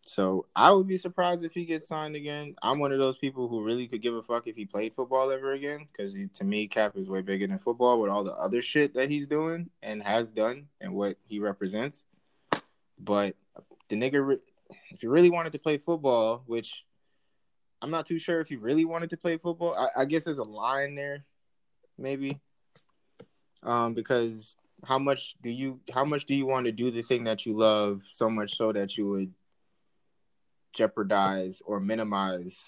[0.07, 2.55] so I would be surprised if he gets signed again.
[2.61, 5.31] I'm one of those people who really could give a fuck if he played football
[5.31, 8.61] ever again, because to me, Cap is way bigger than football with all the other
[8.61, 12.05] shit that he's doing and has done and what he represents.
[12.99, 13.35] But
[13.89, 14.37] the nigga,
[14.91, 16.85] if he really wanted to play football, which
[17.81, 20.37] I'm not too sure if he really wanted to play football, I, I guess there's
[20.37, 21.25] a line there,
[21.97, 22.39] maybe,
[23.63, 27.23] um, because how much do you how much do you want to do the thing
[27.23, 29.33] that you love so much so that you would
[30.75, 32.61] jeopardize or minimize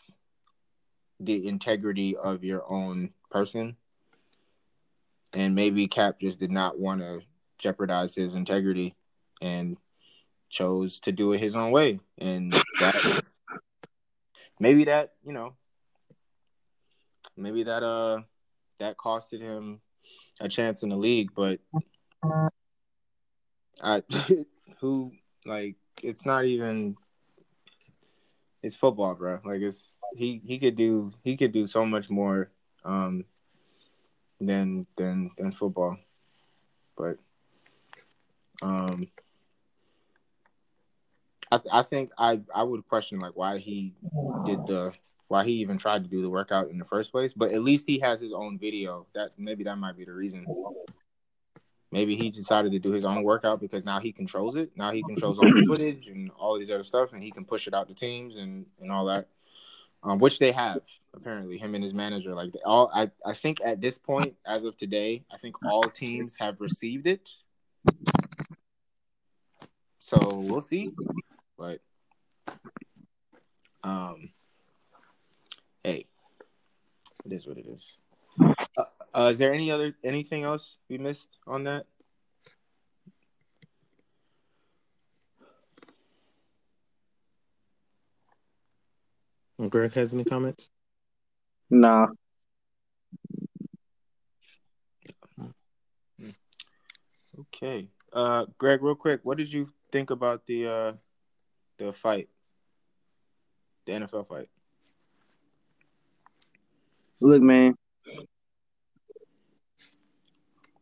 [1.19, 3.75] the integrity of your own person.
[5.33, 7.19] And maybe Cap just did not want to
[7.59, 8.95] jeopardize his integrity
[9.41, 9.77] and
[10.49, 11.99] chose to do it his own way.
[12.17, 13.23] And that
[14.59, 15.53] maybe that, you know,
[17.35, 18.21] maybe that uh
[18.79, 19.81] that costed him
[20.39, 21.31] a chance in the league.
[21.35, 21.59] But
[23.81, 24.01] I,
[24.79, 25.11] who
[25.45, 26.95] like it's not even
[28.67, 29.39] it's football, bro.
[29.45, 32.51] Like it's he he could do he could do so much more
[32.83, 33.23] um
[34.41, 35.97] than than than football.
[36.97, 37.17] But
[38.61, 39.07] um
[41.49, 43.93] I I think I I would question like why he
[44.45, 44.91] did the
[45.29, 47.33] why he even tried to do the workout in the first place.
[47.33, 49.07] But at least he has his own video.
[49.13, 50.45] That maybe that might be the reason.
[51.91, 54.71] Maybe he decided to do his own workout because now he controls it.
[54.75, 57.67] Now he controls all the footage and all these other stuff, and he can push
[57.67, 59.29] it out to teams and and all that,
[60.03, 60.81] um, which they have
[61.15, 61.57] apparently.
[61.57, 65.23] Him and his manager, like all, I I think at this point, as of today,
[65.31, 67.29] I think all teams have received it.
[69.99, 70.93] So we'll see,
[71.57, 71.79] but
[73.83, 74.31] um,
[75.83, 76.05] hey,
[77.25, 77.93] it is what it is.
[78.77, 78.83] Uh,
[79.17, 81.87] uh, is there any other anything else we missed on that?
[89.69, 90.69] Greg has any comments?
[91.71, 92.07] Nah.
[97.39, 97.89] Okay.
[98.13, 100.93] Uh Greg, real quick, what did you think about the uh
[101.77, 102.29] the fight?
[103.87, 104.49] The NFL fight.
[107.19, 107.75] Look, man.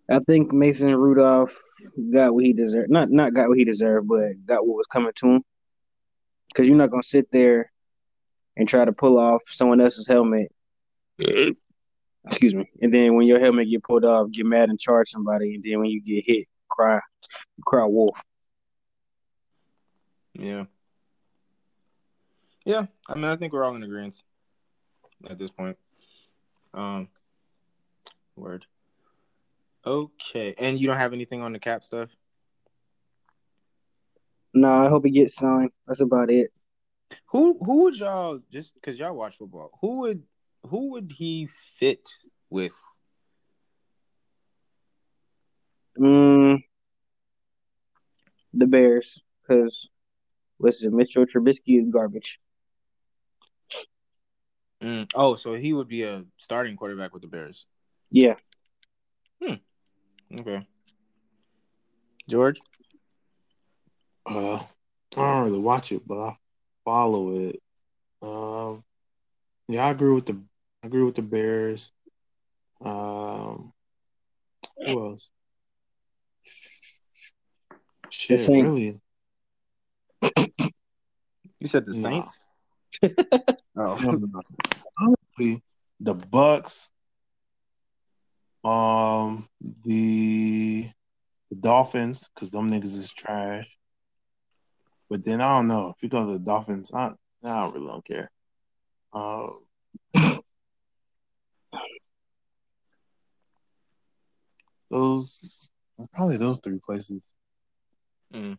[0.10, 1.58] I think Mason Rudolph
[2.12, 2.90] got what he deserved.
[2.90, 5.44] Not not got what he deserved, but got what was coming to him.
[6.50, 7.72] Because you're not gonna sit there
[8.56, 10.52] and try to pull off someone else's helmet.
[11.20, 12.70] Excuse me.
[12.82, 15.80] And then when your helmet get pulled off, get mad and charge somebody, and then
[15.80, 17.00] when you get hit, cry,
[17.66, 18.22] cry wolf.
[20.34, 20.66] Yeah.
[22.66, 22.88] Yeah.
[23.08, 24.22] I mean, I think we're all in agreement
[25.30, 25.78] at this point.
[26.74, 27.10] Um,
[28.36, 28.66] word.
[29.86, 32.10] Okay, and you don't have anything on the cap stuff?
[34.54, 35.72] No, I hope he gets signed.
[35.86, 36.52] That's about it.
[37.28, 39.72] Who who would y'all just because y'all watch football?
[39.82, 40.24] Who would
[40.70, 42.10] who would he fit
[42.50, 42.76] with?
[46.00, 46.64] Mm,
[48.54, 49.90] the Bears, because
[50.60, 52.40] listen, Mitchell Trubisky is garbage.
[54.82, 55.10] Mm.
[55.16, 57.66] Oh, so he would be a starting quarterback with the Bears.
[58.12, 58.36] Yeah.
[59.44, 59.56] Hmm.
[60.40, 60.68] Okay.
[62.28, 62.60] George?
[64.26, 64.62] Uh, I
[65.16, 66.38] don't really watch it, but I
[66.84, 67.62] follow it.
[68.22, 68.84] Um,
[69.68, 70.42] yeah, I agree with the
[70.84, 71.92] I agree with the Bears.
[72.84, 73.72] Um,
[74.78, 75.30] who else?
[78.10, 79.00] Shit, really?
[81.60, 82.40] You said the Saints?
[83.04, 83.12] oh,
[85.00, 85.64] honestly,
[86.00, 86.90] the Bucs,
[88.66, 89.48] um,
[89.84, 90.90] the,
[91.50, 93.78] the Dolphins, because them niggas is trash.
[95.10, 97.12] But then I don't know if you go to the Dolphins, I,
[97.44, 98.32] I don't really don't care.
[99.14, 99.60] Um,
[104.90, 105.70] those
[106.12, 107.36] probably those three places.
[108.34, 108.58] Mm.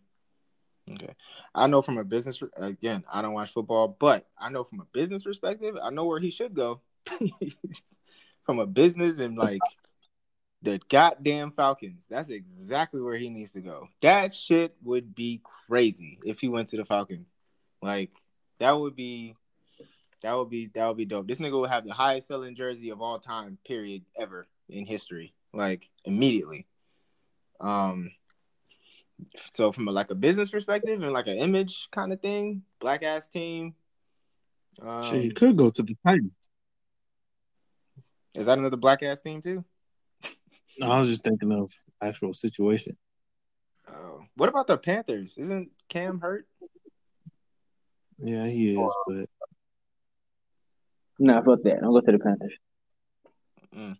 [0.92, 1.14] Okay,
[1.52, 3.02] I know from a business again.
[3.12, 6.30] I don't watch football, but I know from a business perspective, I know where he
[6.30, 6.80] should go.
[8.44, 9.60] from a business and like
[10.62, 12.04] the goddamn Falcons.
[12.08, 13.88] That's exactly where he needs to go.
[14.02, 17.34] That shit would be crazy if he went to the Falcons.
[17.82, 18.10] Like
[18.58, 19.36] that would be
[20.22, 21.28] that would be that would be dope.
[21.28, 25.34] This nigga would have the highest selling jersey of all time, period, ever in history.
[25.52, 26.66] Like immediately.
[27.60, 28.12] Um
[29.52, 33.02] so from a, like a business perspective and like an image kind of thing, black
[33.02, 33.74] ass team.
[34.82, 36.32] Um, sure, you could go to the Titans.
[38.34, 39.64] Is that another black ass team too?
[40.78, 42.96] No, I was just thinking of actual situation.
[43.88, 45.36] Oh, what about the Panthers?
[45.38, 46.46] Isn't Cam hurt?
[48.18, 49.04] Yeah, he is, oh.
[49.06, 49.28] but
[51.18, 51.80] no, fuck that.
[51.82, 52.56] I'll go to the Panthers.
[53.74, 53.96] Mm.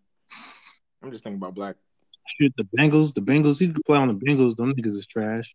[1.03, 1.77] I'm just thinking about black.
[2.39, 3.15] Shoot the Bengals.
[3.15, 3.59] The Bengals.
[3.59, 4.57] He could play on the Bengals.
[4.57, 5.55] Them niggas is trash,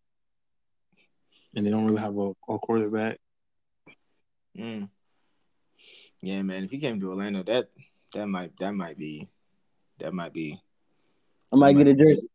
[1.55, 3.19] and they don't really have a, a quarterback.
[4.57, 4.89] Mm.
[6.21, 6.63] Yeah, man.
[6.63, 7.69] If he came to Orlando, that
[8.13, 9.27] that might that might be
[9.99, 10.59] that might be
[11.51, 12.27] I might get a jersey.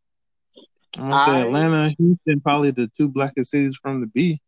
[0.96, 4.40] I'm gonna say I, Atlanta, Houston, probably the two blackest cities from the B.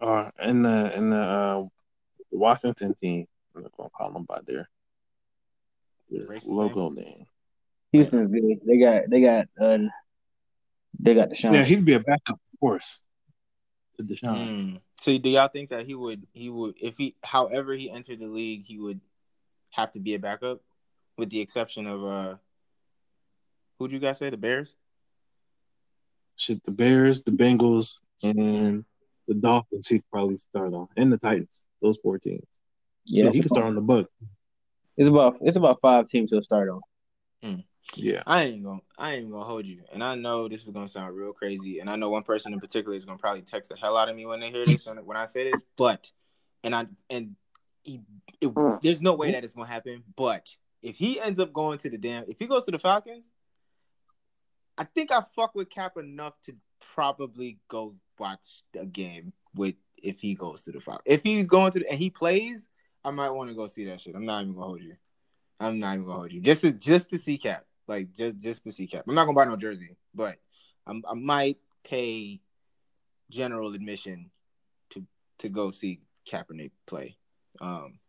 [0.00, 1.64] Uh, in the in the uh,
[2.30, 4.68] Washington team, I'm gonna call them by their,
[6.10, 7.04] their logo name.
[7.04, 7.26] name.
[7.92, 8.60] Houston's good.
[8.66, 9.78] They got they got uh
[10.98, 11.54] they got Deshaun.
[11.54, 13.00] Yeah, he'd be a backup, of course.
[13.98, 14.48] To Deshaun.
[14.48, 14.80] Mm.
[15.00, 18.26] So do y'all think that he would he would if he however he entered the
[18.26, 19.00] league he would
[19.70, 20.60] have to be a backup?
[21.16, 22.34] with the exception of uh,
[23.82, 24.76] who'd you guys say the Bears?
[26.36, 28.84] Shit, the Bears, the Bengals, and then
[29.26, 29.88] the Dolphins.
[29.88, 31.66] He could probably start on, and the Titans.
[31.80, 32.46] Those four teams.
[33.06, 34.06] Yeah, Yeah, he could start on the Buck.
[34.96, 36.80] it's about it's about five teams to start on.
[37.42, 37.60] Hmm.
[37.96, 39.82] Yeah, I ain't gonna I ain't gonna hold you.
[39.92, 41.80] And I know this is gonna sound real crazy.
[41.80, 44.14] And I know one person in particular is gonna probably text the hell out of
[44.14, 46.10] me when they hear this when I say this, but
[46.62, 47.34] and I and
[47.82, 48.00] he
[48.40, 50.04] it, there's no way that it's gonna happen.
[50.16, 50.48] But
[50.82, 53.28] if he ends up going to the damn if he goes to the Falcons,
[54.82, 56.56] I think I fuck with Cap enough to
[56.96, 61.04] probably go watch a game with if he goes to the Falcons.
[61.06, 62.66] If he's going to the, and he plays,
[63.04, 64.16] I might want to go see that shit.
[64.16, 64.96] I'm not even gonna hold you.
[65.60, 66.40] I'm not even gonna hold you.
[66.40, 67.64] Just to just to see Cap.
[67.86, 69.04] Like just just to see Cap.
[69.06, 70.38] I'm not gonna buy no jersey, but
[70.84, 72.40] I'm, I might pay
[73.30, 74.32] general admission
[74.90, 75.04] to
[75.38, 77.16] to go see Kaepernick play.
[77.60, 78.00] Um,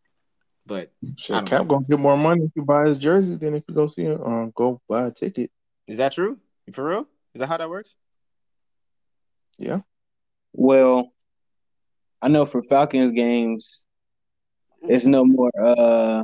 [0.65, 1.65] but Shit, Cap know.
[1.65, 4.19] gonna get more money if you buy his jersey than if you go see him.
[4.23, 5.51] Um, go buy a ticket.
[5.85, 6.39] is that true?
[6.71, 7.07] For real?
[7.33, 7.95] Is that how that works?
[9.57, 9.81] Yeah,
[10.53, 11.11] Well,
[12.21, 13.85] I know for Falcons games,
[14.81, 15.51] it's no more.
[15.61, 16.23] Uh,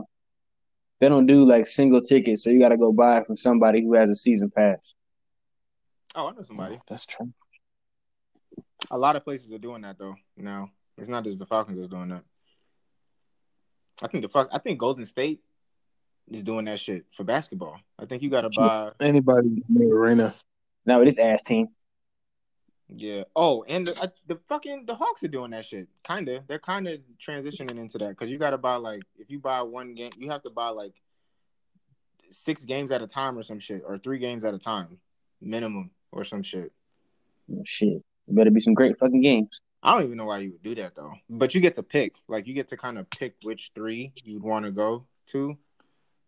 [0.99, 3.81] they don't do like single tickets, so you got to go buy it from somebody
[3.81, 4.95] who has a season pass.
[6.15, 6.79] Oh, I know somebody.
[6.87, 7.31] that's true.
[8.89, 10.15] A lot of places are doing that though.
[10.35, 12.23] Now it's not just the Falcons that's doing that.
[14.01, 14.49] I think the fuck.
[14.51, 15.41] I think Golden State
[16.29, 17.79] is doing that shit for basketball.
[17.97, 18.91] I think you got to buy.
[18.99, 20.35] Anybody in the arena?
[20.85, 21.67] Now with this ass team,
[22.87, 23.23] Yeah.
[23.35, 25.87] Oh, and the, uh, the fucking the Hawks are doing that shit.
[26.03, 26.43] Kinda.
[26.47, 29.61] They're kind of transitioning into that because you got to buy like if you buy
[29.61, 30.93] one game, you have to buy like
[32.31, 34.99] six games at a time or some shit, or three games at a time
[35.41, 36.71] minimum or some shit.
[37.51, 39.61] oh, shit, it better be some great fucking games.
[39.81, 41.13] I don't even know why you would do that though.
[41.29, 42.15] But you get to pick.
[42.27, 45.57] Like you get to kind of pick which three you'd want to go to,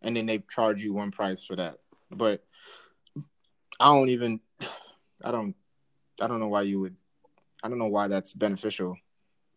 [0.02, 1.78] and then they charge you one price for that.
[2.10, 2.44] But
[3.80, 4.40] I don't even.
[5.24, 5.56] I don't.
[6.20, 6.96] I don't know why you would.
[7.64, 8.98] I don't know why that's beneficial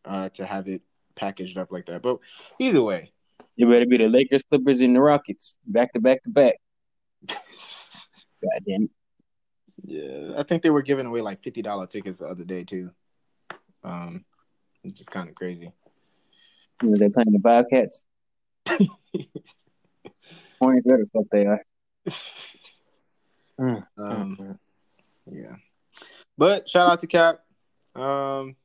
[0.05, 0.83] uh, to have it
[1.15, 2.03] packaged up like that.
[2.03, 2.19] But
[2.59, 3.13] either way,
[3.57, 6.57] You better be the Lakers, Clippers, and the Rockets back to back to back.
[7.29, 7.39] God
[8.67, 8.91] damn it.
[9.85, 12.91] yeah, I think they were giving away like fifty dollar tickets the other day too.
[13.83, 14.25] Um,
[14.83, 15.73] which is kind of crazy.
[16.83, 18.07] You know, they're playing the Bobcats.
[20.65, 21.65] Hornets, where the fuck they are.
[23.61, 24.59] Mm, Um,
[25.31, 25.57] Yeah.
[26.37, 27.41] But shout out to Cap.
[27.95, 28.57] Um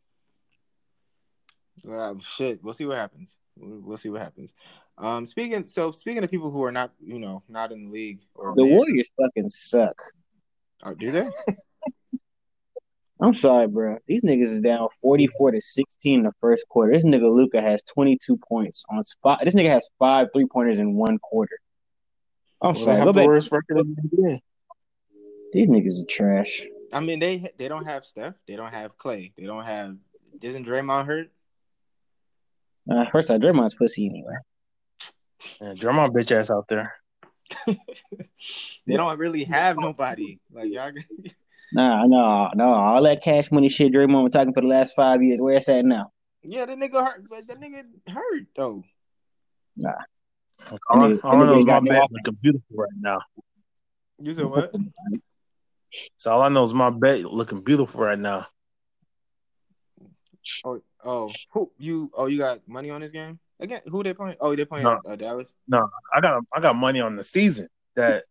[1.83, 3.35] well, shit, we'll see what happens.
[3.55, 4.53] We'll we'll see what happens.
[4.97, 8.19] Um speaking so speaking of people who are not, you know, not in the league
[8.35, 10.01] or The banned- Warriors fucking suck.
[10.83, 11.29] Oh, do they?
[13.21, 13.97] I'm sorry, bro.
[14.07, 16.93] These niggas is down 44 to 16 in the first quarter.
[16.93, 19.41] This nigga Luka has 22 points on spot.
[19.43, 21.59] This nigga has five three pointers in one quarter.
[22.61, 22.97] I'm Well, they sorry.
[22.99, 24.41] have the worst record in the NBA.
[25.53, 26.65] These niggas are trash.
[26.91, 29.95] I mean they they don't have Steph, they don't have Clay, they don't have
[30.41, 31.31] isn't Draymond hurt?
[32.89, 34.33] Uh, first, I Draymond's pussy anyway.
[35.61, 36.93] Yeah, Drummond bitch ass out there.
[37.67, 37.77] they
[38.87, 40.39] don't really have nobody.
[40.51, 40.91] Like y'all
[41.71, 42.73] Nah, no, no.
[42.73, 45.39] All that cash money shit Draymond was talking for the last five years.
[45.39, 46.11] Where it's at now?
[46.41, 48.83] Yeah, that nigga hurt but that nigga hurt though.
[50.89, 52.89] All, nigga- all I know that is nigga my got no bet looking beautiful right
[52.99, 53.19] now.
[54.21, 54.73] You said what?
[56.17, 58.47] So all I know is my bet looking beautiful right now.
[60.65, 62.11] Oh, oh, who you?
[62.13, 63.81] Oh, you got money on this game again?
[63.87, 64.37] Who they playing?
[64.39, 64.99] Oh, they playing No.
[65.07, 65.55] uh, Dallas.
[65.67, 68.23] No, I got I got money on the season that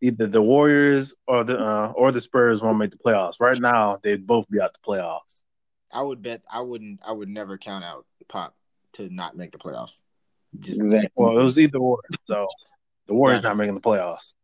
[0.00, 3.40] either the Warriors or the uh, or the Spurs won't make the playoffs.
[3.40, 5.42] Right now, they'd both be out the playoffs.
[5.92, 6.42] I would bet.
[6.50, 7.00] I wouldn't.
[7.06, 8.54] I would never count out Pop
[8.94, 10.00] to not make the playoffs.
[10.60, 11.10] Just Exactly.
[11.14, 12.00] Well, it was either or.
[12.24, 12.46] So
[13.06, 13.48] the Warriors Gotcha.
[13.48, 14.34] not making the playoffs.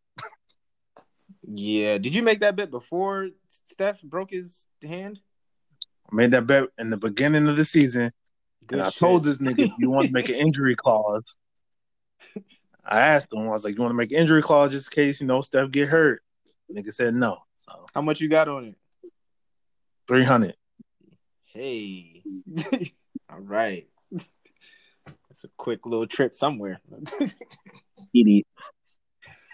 [1.46, 1.98] yeah.
[1.98, 3.30] Did you make that bet before
[3.66, 5.20] Steph broke his hand?
[6.10, 8.12] I made that bet in the beginning of the season,
[8.66, 11.34] Good and I told this nigga, "You want to make an injury clause?"
[12.84, 14.94] I asked him, I was like, "You want to make an injury clause just in
[15.04, 16.22] case you know Steph get hurt?"
[16.68, 17.38] The nigga said no.
[17.56, 18.76] So How much you got on it?
[20.08, 20.56] three hundred.
[21.44, 22.24] Hey.
[23.30, 23.86] All right.
[25.44, 26.80] A quick little trip somewhere.
[28.14, 28.46] Idiot.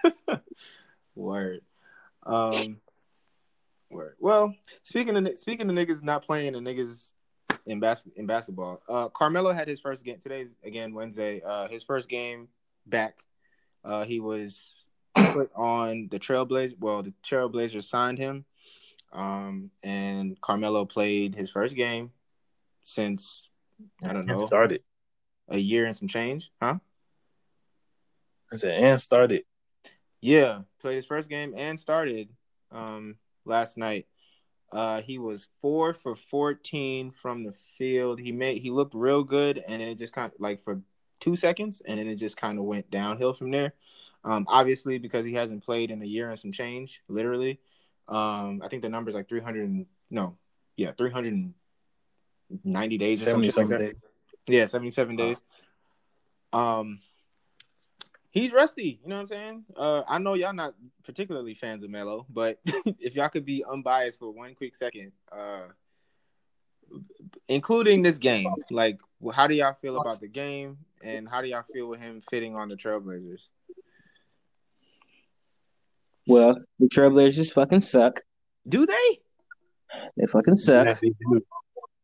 [1.15, 1.61] Word.
[2.25, 2.79] Um.
[3.91, 4.17] Word.
[4.19, 7.13] Well, speaking of speaking of niggas not playing and niggas
[7.67, 11.41] in bas- in basketball, uh, Carmelo had his first game today's again Wednesday.
[11.45, 12.49] Uh, his first game
[12.87, 13.17] back.
[13.85, 14.75] Uh, he was
[15.15, 16.79] put on the Trailblazers.
[16.79, 18.45] Well, the Trailblazers signed him.
[19.13, 22.11] Um, and Carmelo played his first game
[22.83, 23.49] since
[24.03, 24.83] I don't know Started.
[25.49, 26.79] A year and some change, huh?
[28.53, 29.45] I said and started.
[30.21, 32.29] Yeah, played his first game and started
[32.73, 34.07] um last night.
[34.73, 38.19] Uh he was 4 for 14 from the field.
[38.21, 40.81] He made he looked real good and it just kind of like for
[41.21, 43.75] 2 seconds and then it just kind of went downhill from there.
[44.25, 47.61] Um obviously because he hasn't played in a year and some change, literally.
[48.09, 50.37] Um I think the number's like 300 and, no.
[50.77, 53.79] Yeah, 390 days or something like
[54.49, 54.53] that.
[54.53, 54.61] days.
[54.61, 55.37] Yeah, 77 days.
[56.53, 57.01] Um
[58.31, 59.65] he's rusty, you know what I'm saying?
[59.77, 60.75] Uh I know y'all not
[61.05, 62.59] particularly fans of Melo, but
[62.99, 65.69] if y'all could be unbiased for one quick second, uh
[67.49, 68.99] including this game, like
[69.33, 72.57] how do y'all feel about the game and how do y'all feel with him fitting
[72.57, 73.49] on the Trailblazers?
[76.27, 78.21] Well, the Trailblazers fucking suck.
[78.69, 79.21] Do they?
[80.17, 80.87] They fucking suck.
[80.87, 81.43] Yeah, they do.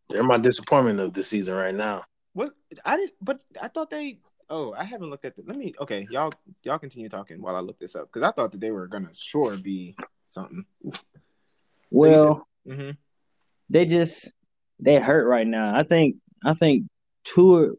[0.09, 2.05] They're my disappointment of the season right now.
[2.35, 2.53] What
[2.85, 4.19] I didn't, but I thought they
[4.51, 5.43] Oh, I haven't looked at the.
[5.47, 5.73] Let me.
[5.81, 6.33] Okay, y'all,
[6.63, 9.13] y'all continue talking while I look this up because I thought that they were gonna
[9.15, 10.65] sure be something.
[11.91, 12.91] Well, hmm
[13.71, 14.33] they just
[14.81, 15.75] they hurt right now.
[15.75, 16.87] I think I think
[17.25, 17.79] two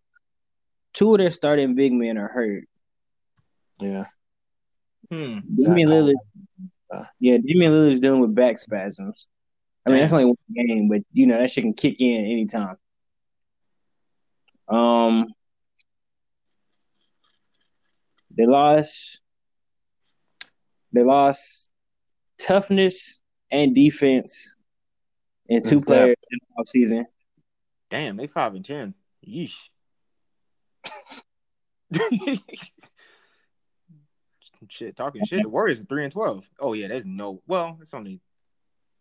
[0.93, 2.63] two of their starting big men are hurt.
[3.79, 4.05] Yeah.
[5.11, 5.39] Hmm.
[5.55, 6.13] Jimmy Zach Lillard,
[6.91, 7.03] Uh.
[7.19, 9.27] yeah, Jimmy Lillard's dealing with back spasms.
[9.85, 12.77] I mean, that's only one game, but you know that shit can kick in anytime.
[14.67, 15.27] Um,
[18.35, 19.21] they lost.
[20.91, 21.73] They lost
[22.39, 24.55] toughness and defense
[25.47, 27.05] in two Mm, players in the offseason.
[27.89, 28.93] Damn, they five and ten.
[29.27, 29.57] Yeesh.
[34.69, 35.43] shit, talking shit.
[35.43, 36.49] The Warriors are three and twelve.
[36.59, 37.41] Oh yeah, there's no.
[37.47, 38.21] Well, it's only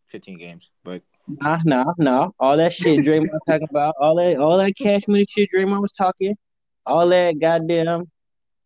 [0.06, 2.30] fifteen games, but Nah, nah, nah.
[2.38, 5.80] All that shit Draymond was talking about, all that, all that cash money shit Draymond
[5.80, 6.36] was talking,
[6.84, 8.10] all that goddamn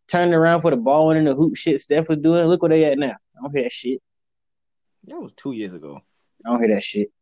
[0.08, 2.46] turning around for the ball in the hoop shit Steph was doing.
[2.46, 3.16] Look where they at now.
[3.36, 4.00] I don't hear that shit.
[5.04, 6.00] that was two years ago.
[6.44, 7.12] I don't hear that shit.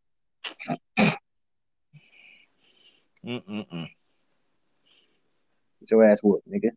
[3.27, 3.89] Mm-mm-mm.
[5.81, 6.71] Get your ass whooped, nigga.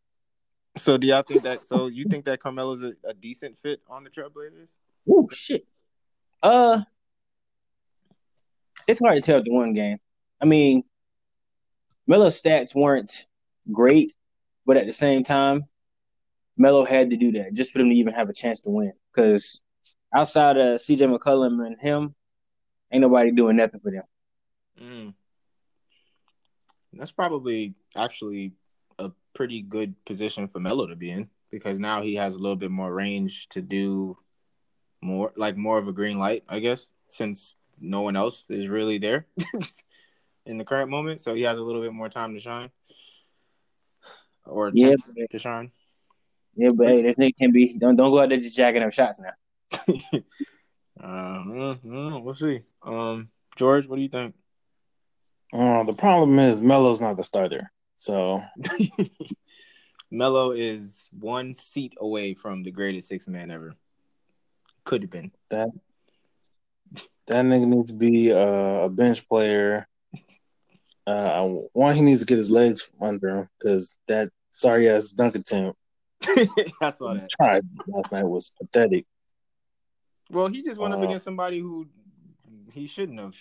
[0.76, 1.66] So do y'all think that?
[1.66, 4.70] So you think that Carmelo's a, a decent fit on the Trailblazers?
[5.10, 5.62] Oh shit.
[6.42, 6.82] Uh,
[8.88, 9.98] it's hard to tell the one game.
[10.42, 10.84] I mean,
[12.08, 13.26] Melo's stats weren't
[13.72, 14.14] great,
[14.66, 15.66] but at the same time,
[16.58, 18.94] Melo had to do that just for them to even have a chance to win.
[19.14, 19.62] Because
[20.14, 22.16] outside of CJ McCollum and him,
[22.92, 24.04] ain't nobody doing nothing for them.
[24.82, 25.14] Mm.
[26.94, 28.54] That's probably actually
[28.98, 32.56] a pretty good position for Melo to be in because now he has a little
[32.56, 34.18] bit more range to do
[35.02, 38.98] more, like more of a green light, I guess, since no one else is really
[38.98, 39.26] there
[40.46, 41.22] in the current moment.
[41.22, 42.70] So he has a little bit more time to shine
[44.46, 45.72] or Yeah, but- to shine.
[46.56, 48.92] Yeah, but hey, this nigga can be don't don't go out there just jacking up
[48.92, 49.32] shots now.
[51.02, 52.62] uh, mm, mm, we'll see.
[52.84, 54.36] Um, George, what do you think?
[55.54, 57.72] Uh, the problem is Melo's not the starter.
[57.96, 58.44] So
[60.12, 63.74] Melo is one seat away from the greatest six man ever.
[64.84, 65.32] Could have been.
[65.50, 65.70] that
[67.30, 69.88] that nigga needs to be uh, a bench player.
[71.08, 75.36] Uh, one, he needs to get his legs under him because that sorry ass dunk
[75.36, 75.78] attempt
[76.82, 77.30] I saw that.
[77.32, 79.06] tried last night was pathetic.
[80.30, 81.88] Well, he just went up Uh, against somebody who
[82.74, 83.36] he shouldn't have.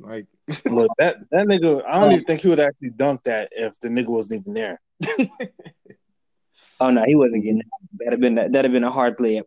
[0.00, 0.26] Like,
[0.64, 3.88] Look, that that nigga, I don't even think he would actually dunk that if the
[3.88, 4.80] nigga wasn't even there.
[6.80, 7.88] Oh no, he wasn't getting that.
[7.98, 9.40] That'd have been that'd have been a hard play.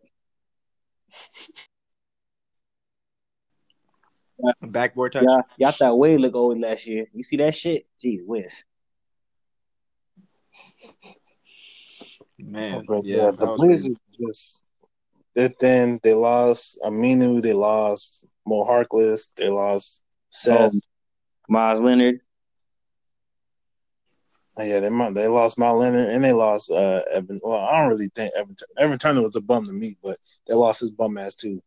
[4.62, 5.24] Backboard touch.
[5.24, 7.06] Y'all, y'all thought Wade looked old last year.
[7.12, 7.86] You see that shit?
[8.00, 8.64] Gee whiz.
[12.38, 14.62] Man, But yeah, yeah, the was Blazers just
[15.34, 16.00] they're thin.
[16.02, 17.42] They lost Aminu.
[17.42, 19.28] They lost Mo Harkless.
[19.36, 20.72] They lost Seth.
[21.48, 22.20] Meyers Leonard.
[24.56, 27.38] Oh, yeah, they they lost Meyers Leonard and they lost uh, Evan.
[27.42, 30.54] Well, I don't really think Evan Evan Turner was a bum to me, but they
[30.54, 31.60] lost his bum ass too.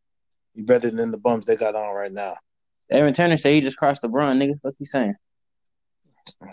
[0.55, 2.37] He better than the bums they got on right now.
[2.91, 4.59] Aaron Turner said he just crossed the LeBron, nigga.
[4.61, 5.15] What you saying?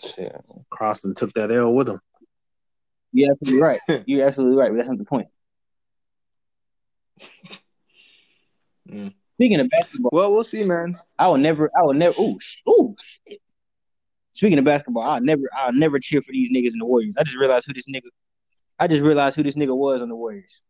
[0.01, 0.35] Shit,
[0.71, 2.01] Croston took that L with him.
[3.13, 3.81] You're absolutely right.
[4.07, 5.29] You're absolutely right, but that's not the point.
[8.91, 9.15] Mm.
[9.35, 10.99] Speaking of basketball, Well, we'll see, man.
[11.19, 12.19] I will never, I will never.
[12.21, 13.41] Ooh, sh- ooh, shit.
[14.33, 17.15] Speaking of basketball, I'll never, I'll never cheer for these niggas in the Warriors.
[17.19, 18.09] I just realized who this nigga.
[18.79, 20.63] I just realized who this nigga was on the Warriors.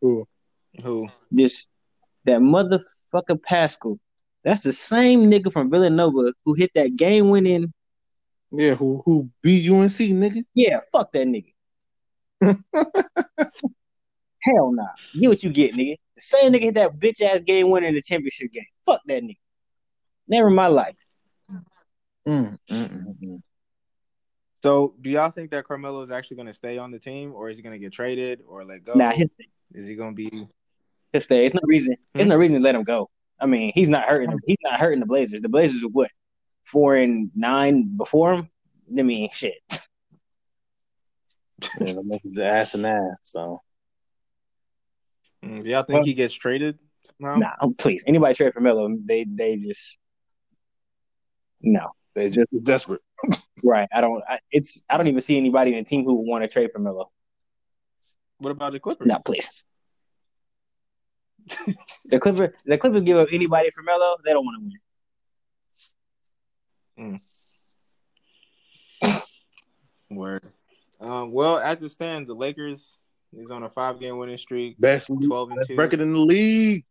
[0.00, 0.26] Who?
[0.82, 1.08] Who?
[1.30, 1.66] This,
[2.24, 3.98] that motherfucker Paschall.
[4.42, 7.72] That's the same nigga from Villanova who hit that game winning.
[8.52, 10.44] Yeah, who who beat UNC, nigga?
[10.54, 11.52] Yeah, fuck that nigga.
[14.40, 14.88] Hell nah.
[15.18, 15.96] Get what you get, nigga.
[16.16, 18.66] The same nigga hit that bitch ass game winner in the championship game.
[18.84, 19.38] Fuck that nigga.
[20.28, 20.96] Never in my life.
[21.48, 21.64] Mm,
[22.28, 23.42] mm, mm, mm.
[24.62, 27.50] So, do y'all think that Carmelo is actually going to stay on the team, or
[27.50, 28.94] is he going to get traded or let go?
[28.94, 29.48] Nah, stay.
[29.74, 30.48] Is he going to be?
[31.14, 31.38] He'll stay.
[31.42, 31.94] There's no reason.
[32.12, 32.30] There's Hmm?
[32.30, 33.08] no reason to let him go.
[33.40, 34.30] I mean, he's not hurting.
[34.30, 34.40] Them.
[34.44, 35.40] He's not hurting the Blazers.
[35.42, 36.10] The Blazers were what
[36.64, 38.48] four and nine before him.
[38.98, 39.54] I mean, shit.
[41.80, 41.94] Yeah,
[42.34, 43.00] that ass and ass.
[43.22, 43.62] So
[45.42, 46.78] Mm, Do y'all think he gets traded
[47.20, 47.36] somehow?
[47.38, 48.02] Nah, please.
[48.06, 49.96] Anybody trade for Melo, they they just
[51.62, 51.92] no.
[52.14, 53.02] they just desperate.
[53.62, 53.88] Right.
[53.94, 54.22] I don't.
[54.28, 54.84] I, it's.
[54.90, 57.10] I don't even see anybody in the team who would want to trade for Melo.
[58.38, 59.06] What about the Clippers?
[59.06, 59.64] No, please.
[62.06, 64.16] The Clippers, the Clippers give up anybody for Melo.
[64.24, 64.70] They don't want
[66.96, 67.12] to
[69.10, 69.20] win.
[70.10, 70.44] Word.
[71.00, 72.96] Um, well, as it stands, the Lakers
[73.36, 76.84] is on a five-game winning streak, Best, twelve and best two, record in the league.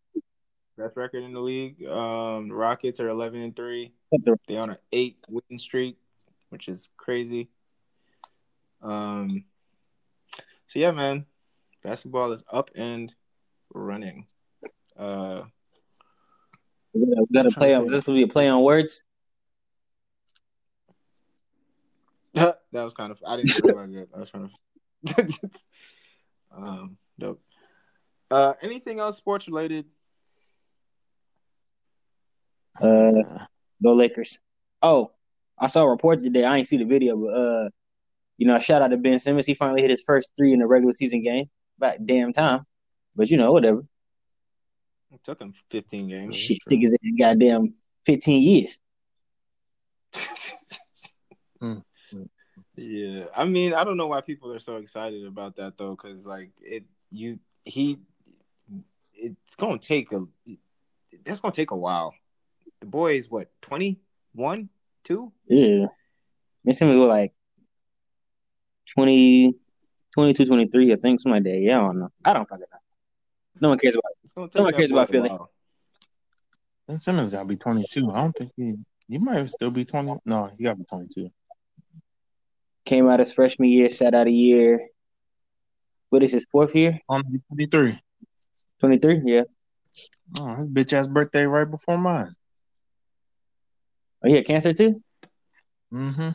[0.78, 1.86] best record in the league.
[1.88, 3.94] Um, the Rockets are eleven and three.
[4.12, 5.98] But the- They on an eight win streak,
[6.50, 7.50] which is crazy.
[8.82, 9.46] Um,
[10.68, 11.26] so yeah, man,
[11.84, 13.14] basketball is up and
[13.74, 14.28] running.
[15.04, 15.44] Uh,
[16.94, 17.92] we gotta, play on.
[17.92, 19.04] This will be a play on words.
[22.34, 24.12] that was kind of I didn't realize that.
[24.12, 24.50] That was kind
[25.18, 25.52] of
[26.58, 27.42] um dope.
[28.32, 29.86] Uh, anything else sports related?
[32.80, 33.12] Uh,
[33.84, 34.40] go Lakers.
[34.82, 35.12] Oh,
[35.60, 36.46] I saw a report today.
[36.46, 37.70] I ain't see the video, but uh,
[38.38, 39.46] you know, shout out to Ben Simmons.
[39.46, 41.50] He finally hit his first three in a regular season game.
[41.78, 42.62] About damn time.
[43.16, 43.84] But you know, whatever.
[45.24, 46.36] It took him 15 games.
[46.36, 48.80] Shit, stick his goddamn fifteen years.
[51.62, 51.82] Mm,
[52.14, 52.28] mm.
[52.76, 56.26] Yeah, I mean, I don't know why people are so excited about that though, because
[56.26, 58.00] like it, you, he,
[59.14, 60.26] it's gonna take a,
[61.24, 62.14] that's gonna take a while.
[62.82, 64.68] The boy is what 21,
[65.06, 65.32] two.
[65.48, 65.86] Yeah.
[66.66, 67.34] Ben Simmons was like
[68.96, 69.56] 20,
[70.14, 71.60] 22, 23, I think, something like that.
[71.60, 72.12] Yeah, I don't know.
[72.26, 72.83] I don't fucking know.
[73.60, 74.56] No one cares about It's gonna take.
[74.56, 75.30] No one cares about a Philly.
[75.30, 75.50] while.
[76.88, 78.12] Ben Simmons gotta be 22.
[78.12, 78.76] I don't think he.
[79.08, 80.18] He might still be 20.
[80.26, 81.30] No, he gotta be 22.
[82.86, 84.88] Came out his freshman year, sat out a year.
[86.10, 87.00] What is his fourth year?
[87.10, 88.00] Only 23.
[88.80, 89.22] 23?
[89.24, 89.44] Yeah.
[90.40, 92.34] Oh, his bitch ass birthday right before mine.
[94.24, 95.02] Oh, he had cancer too?
[95.94, 96.30] Mm-hmm.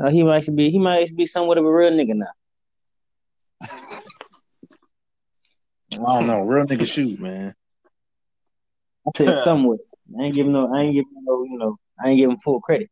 [0.00, 2.26] Oh, he might actually be he might actually be somewhat of a real nigga now.
[5.98, 6.40] I don't know.
[6.42, 7.54] Real nigga shoot, man.
[9.06, 9.78] I said somewhere.
[10.18, 12.90] I ain't giving no I ain't giving no, you know, I ain't giving full credit.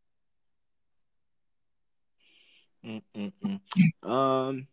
[2.85, 3.61] Mm-mm-mm.
[4.03, 4.67] Um,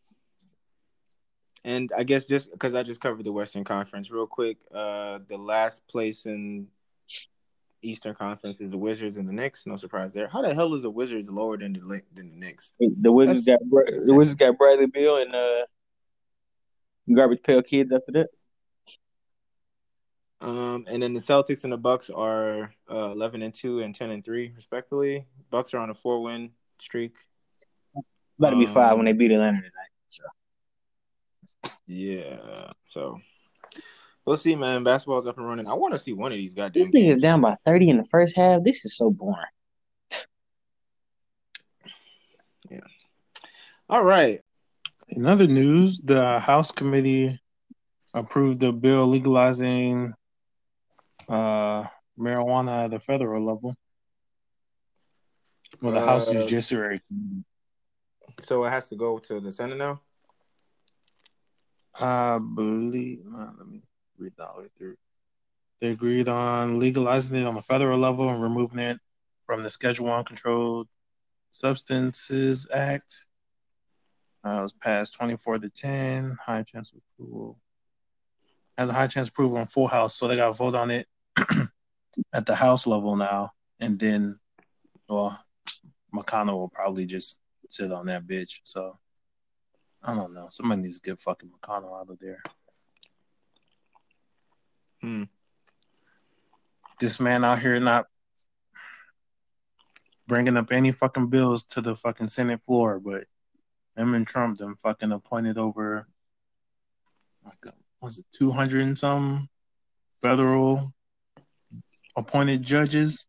[1.63, 5.37] and I guess just because I just covered the Western Conference real quick, uh, the
[5.37, 6.67] last place in
[7.81, 9.65] Eastern Conference is the Wizards and the Knicks.
[9.67, 10.27] No surprise there.
[10.27, 12.73] How the hell is the Wizards lower than the Li- than the Knicks?
[12.79, 15.63] The Wizards That's- got the Wizards got Bradley Beal and uh
[17.15, 18.27] garbage pail kids after that.
[20.41, 24.09] Um, and then the Celtics and the Bucks are uh, eleven and two and ten
[24.09, 25.25] and three respectively.
[25.49, 27.13] Bucks are on a four win streak.
[28.37, 29.73] About to be Um, five when they beat Atlanta tonight.
[30.07, 30.23] So
[31.87, 33.19] Yeah, so
[34.23, 34.85] we'll see, man.
[34.85, 35.67] Basketball's up and running.
[35.67, 36.81] I want to see one of these goddamn.
[36.81, 38.63] this thing is down by thirty in the first half.
[38.63, 39.35] This is so boring.
[42.69, 42.79] Yeah.
[43.89, 44.41] All right.
[45.09, 47.39] In other news, the House committee
[48.13, 50.13] approved a bill legalizing
[51.27, 51.83] uh,
[52.17, 53.75] marijuana at the federal level.
[55.81, 57.01] Well, the House Uh, Judiciary.
[58.43, 60.01] So it has to go to the Senate now.
[61.99, 63.23] I believe.
[63.35, 63.81] Uh, let me
[64.17, 64.95] read that way through.
[65.81, 68.99] They agreed on legalizing it on the federal level and removing it
[69.45, 70.87] from the Schedule One Controlled
[71.51, 73.25] Substances Act.
[74.45, 76.37] Uh, it was passed twenty-four to ten.
[76.45, 77.59] High chance of approval.
[78.77, 80.91] Has a high chance of approval on full house, so they got to vote on
[80.91, 81.07] it
[82.33, 84.39] at the House level now, and then,
[85.07, 85.37] well,
[86.13, 88.59] McConnell will probably just sit on that bitch.
[88.63, 88.97] So
[90.03, 90.47] I don't know.
[90.49, 92.41] Somebody needs to get fucking McConnell out of there.
[95.01, 95.23] Hmm.
[96.99, 98.07] This man out here not
[100.27, 103.25] bringing up any fucking bills to the fucking Senate floor, but
[103.99, 106.07] him and Trump them fucking appointed over
[107.45, 107.71] like uh,
[108.01, 109.49] was it two hundred and some
[110.21, 110.93] federal
[112.15, 113.27] appointed judges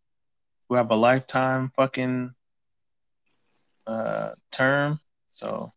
[0.68, 2.32] who have a lifetime fucking
[3.86, 5.00] uh term.
[5.30, 5.70] So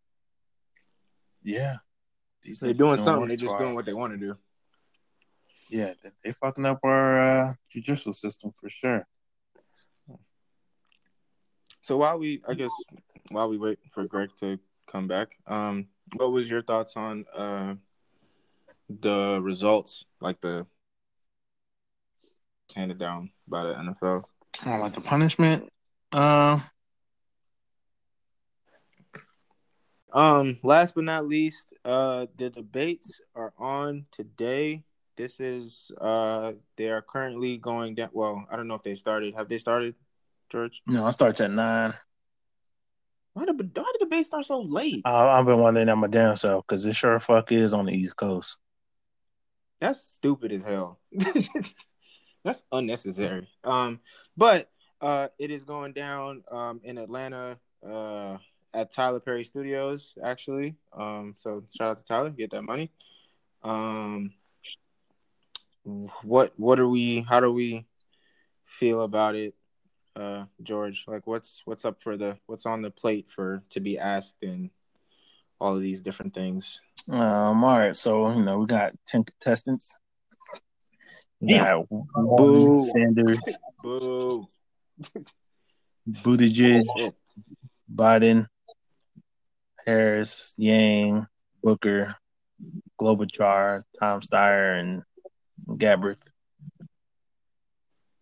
[1.41, 1.77] yeah,
[2.43, 3.27] these They're doing something.
[3.27, 4.37] They're just doing what they want to do.
[5.69, 9.07] Yeah, they, they fucking up our uh, judicial system for sure.
[11.81, 12.71] So while we, I guess,
[13.29, 14.57] while we wait for Greg to
[14.93, 17.73] come back, um, what was your thoughts on uh
[19.01, 20.65] the results, like the
[22.75, 24.23] handed down by the NFL?
[24.65, 25.67] I like the punishment.
[26.11, 26.59] Uh,
[30.13, 34.83] Um, last but not least, uh, the debates are on today.
[35.17, 38.09] This is uh, they are currently going down.
[38.13, 39.33] Well, I don't know if they started.
[39.33, 39.95] Have they started,
[40.51, 40.83] George?
[40.85, 41.95] no, it starts at nine.
[43.33, 45.01] Why did why did debate start so late?
[45.05, 47.93] I, I've been wondering that my damn self because it sure fuck is on the
[47.93, 48.59] East Coast.
[49.79, 50.99] That's stupid as hell.
[52.43, 53.47] That's unnecessary.
[53.63, 53.99] Um,
[54.37, 54.69] but
[55.01, 57.57] uh, it is going down um in Atlanta
[57.87, 58.37] uh
[58.73, 60.75] at Tyler Perry Studios actually.
[60.93, 62.91] Um, so shout out to Tyler, get that money.
[63.63, 64.33] Um,
[66.23, 67.21] what what are we?
[67.21, 67.85] How do we
[68.65, 69.53] feel about it,
[70.15, 71.05] uh, George?
[71.07, 74.69] Like, what's what's up for the what's on the plate for to be asked and
[75.63, 76.81] all of these different things.
[77.09, 79.97] Um, all right, so you know we got ten contestants.
[81.39, 81.63] Yeah.
[81.63, 81.85] Damn.
[81.89, 83.39] got Warren, Sanders,
[83.81, 84.45] Boo.
[86.09, 86.83] Buttigieg,
[87.93, 88.47] Biden,
[89.85, 91.27] Harris, Yang,
[91.63, 92.15] Booker,
[92.99, 95.03] Klobuchar, Tom Steyer, and
[95.77, 96.17] Gabbard.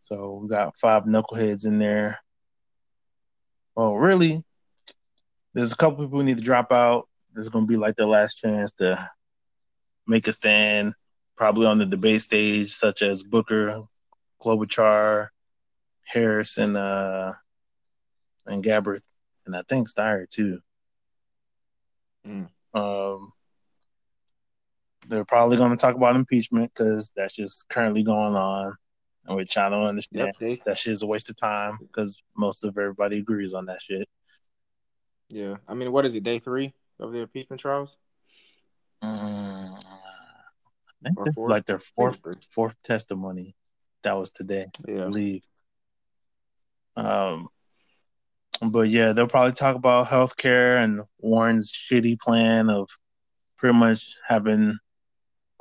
[0.02, 2.20] So we got five knuckleheads in there.
[3.76, 4.44] Well, really,
[5.54, 7.08] there's a couple people who need to drop out.
[7.32, 9.10] This is going to be like their last chance to
[10.08, 10.96] make a stand,
[11.38, 13.84] probably on the debate stage, such as Booker,
[14.42, 15.28] Klobuchar,
[16.04, 17.34] Harris, and uh,
[18.48, 19.04] and Gabbard,
[19.46, 20.62] and I think Steyer too.
[22.28, 22.50] Mm.
[22.74, 23.34] Um,
[25.08, 28.76] they're probably going to talk about impeachment because that's just currently going on,
[29.28, 30.28] which I don't understand.
[30.28, 30.36] Yep.
[30.40, 34.08] They, That shit's a waste of time because most of everybody agrees on that shit.
[35.30, 35.56] yeah.
[35.68, 36.24] I mean, what is it?
[36.24, 37.98] Day three of the impeachment trials
[39.02, 39.80] or
[41.48, 43.56] like their I think it's fourth fourth testimony.
[44.04, 45.44] That was today, I believe.
[46.96, 47.48] Um,
[48.62, 52.90] but yeah, they'll probably talk about healthcare and Warren's shitty plan of
[53.58, 54.78] pretty much having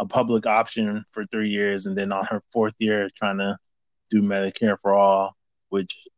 [0.00, 3.58] a public option for three years, and then on her fourth year trying to
[4.08, 5.36] do Medicare for all,
[5.68, 6.08] which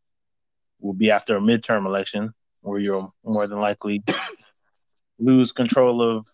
[0.78, 4.00] will be after a midterm election where you'll more than likely
[5.18, 6.28] lose control of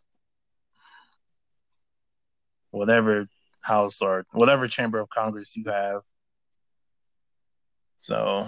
[2.71, 3.27] whatever
[3.63, 6.03] house or whatever chamber of Congress you have.
[7.97, 8.47] So,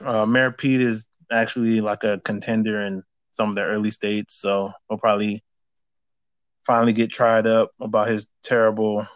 [0.00, 3.02] uh, Mayor Pete is actually like a contender in
[3.32, 5.42] some of the early states, so he'll probably
[6.66, 9.06] finally get tried up about his terrible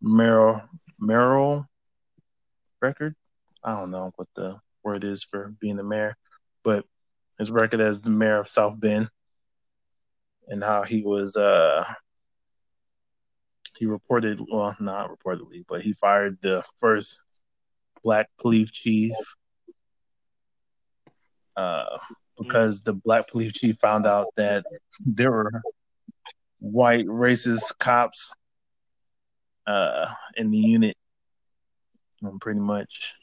[0.00, 0.62] mayoral
[0.98, 1.66] mayoral
[2.82, 3.14] record.
[3.62, 6.16] I don't know what the word is for being the mayor,
[6.64, 6.84] but
[7.38, 9.08] his record as the mayor of South Bend
[10.48, 11.84] and how he was uh
[13.78, 17.20] he reported well not reportedly but he fired the first
[18.02, 19.12] black police chief
[21.56, 21.98] uh
[22.38, 24.64] because the black police chief found out that
[25.04, 25.62] there were
[26.58, 28.34] white racist cops
[29.66, 30.96] uh in the unit
[32.22, 33.14] and pretty much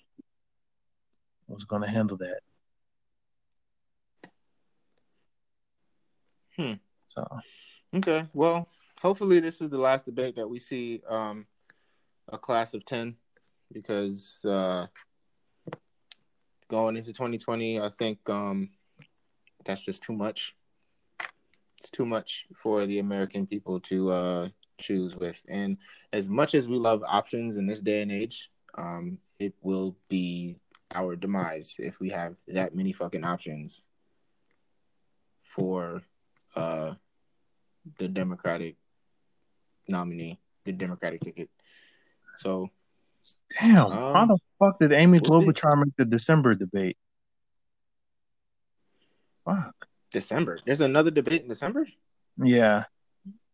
[1.47, 2.39] was going to handle that
[6.55, 6.73] Hmm.
[7.07, 7.27] so
[7.95, 8.27] Okay.
[8.34, 8.67] Well,
[9.01, 11.45] hopefully this is the last debate that we see um
[12.29, 13.15] a class of 10
[13.71, 14.88] because uh
[16.69, 18.69] going into 2020, I think um
[19.65, 20.55] that's just too much.
[21.84, 25.38] It's too much for the American people to uh choose with.
[25.49, 25.77] And
[26.13, 30.61] as much as we love options in this day and age, um it will be
[30.95, 33.84] our demise if we have that many fucking options
[35.43, 36.03] for
[36.55, 36.93] uh
[37.97, 38.77] the Democratic
[39.89, 41.49] nominee, the Democratic ticket.
[42.38, 42.69] So
[43.59, 45.19] Damn, Um, how the fuck did Amy.
[45.19, 46.97] Klobuchar make the December debate?
[49.43, 49.82] Fuck.
[50.14, 50.59] December.
[50.66, 51.86] There's another debate in December.
[52.38, 52.86] Yeah.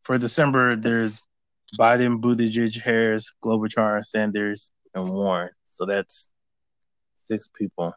[0.04, 1.26] For December, there's
[1.80, 5.50] Biden, Buttigieg, Harris, Klobuchar, Sanders, and Warren.
[5.66, 6.30] So that's
[7.16, 7.94] six people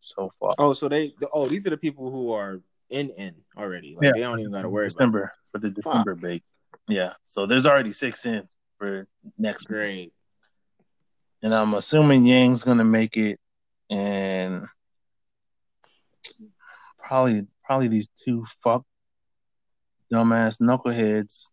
[0.00, 0.54] so far.
[0.58, 1.14] Oh, so they.
[1.32, 3.94] Oh, these are the people who are in in already.
[3.96, 4.12] Like Yeah.
[4.14, 4.96] they don't even got to worry about.
[4.98, 6.42] December for the December debate.
[6.88, 7.12] Yeah.
[7.22, 8.48] So there's already six in
[8.78, 9.06] for
[9.38, 9.66] next.
[9.66, 10.12] Great.
[11.42, 13.38] and I'm assuming Yang's gonna make it,
[13.90, 14.66] and
[16.98, 18.84] probably probably these two fuck
[20.12, 21.52] dumbass knuckleheads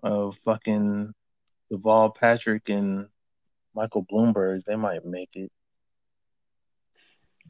[0.00, 1.12] of fucking
[1.72, 3.08] Deval Patrick and
[3.74, 5.50] Michael Bloomberg, they might make it.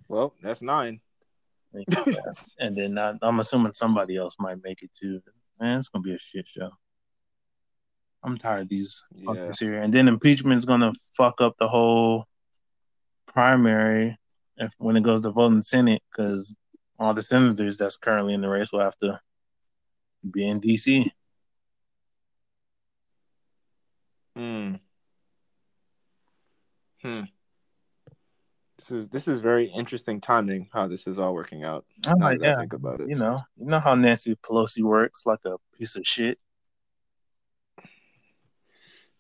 [0.09, 1.03] Well, that's nine.
[2.59, 5.21] and then I, I'm assuming somebody else might make it too.
[5.61, 6.71] Man, it's gonna be a shit show.
[8.23, 9.29] I'm tired of these Yeah.
[9.29, 9.79] fuckers here.
[9.79, 12.25] And then impeachment's gonna fuck up the whole
[13.27, 14.17] primary
[14.57, 16.57] if when it goes to vote voting Senate because
[16.99, 19.21] all the senators that's currently in the race will have to
[20.31, 21.11] be in DC.
[24.37, 24.75] Hmm.
[27.03, 27.21] Hmm.
[28.79, 31.85] This is this is very interesting timing how this is all working out.
[32.07, 33.09] Now I yeah, think about it.
[33.09, 36.39] you know, you know how Nancy Pelosi works, like a piece of shit.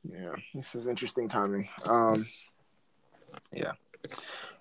[0.02, 1.68] Yeah, this is interesting timing.
[1.86, 2.26] Um,
[3.52, 3.72] yeah.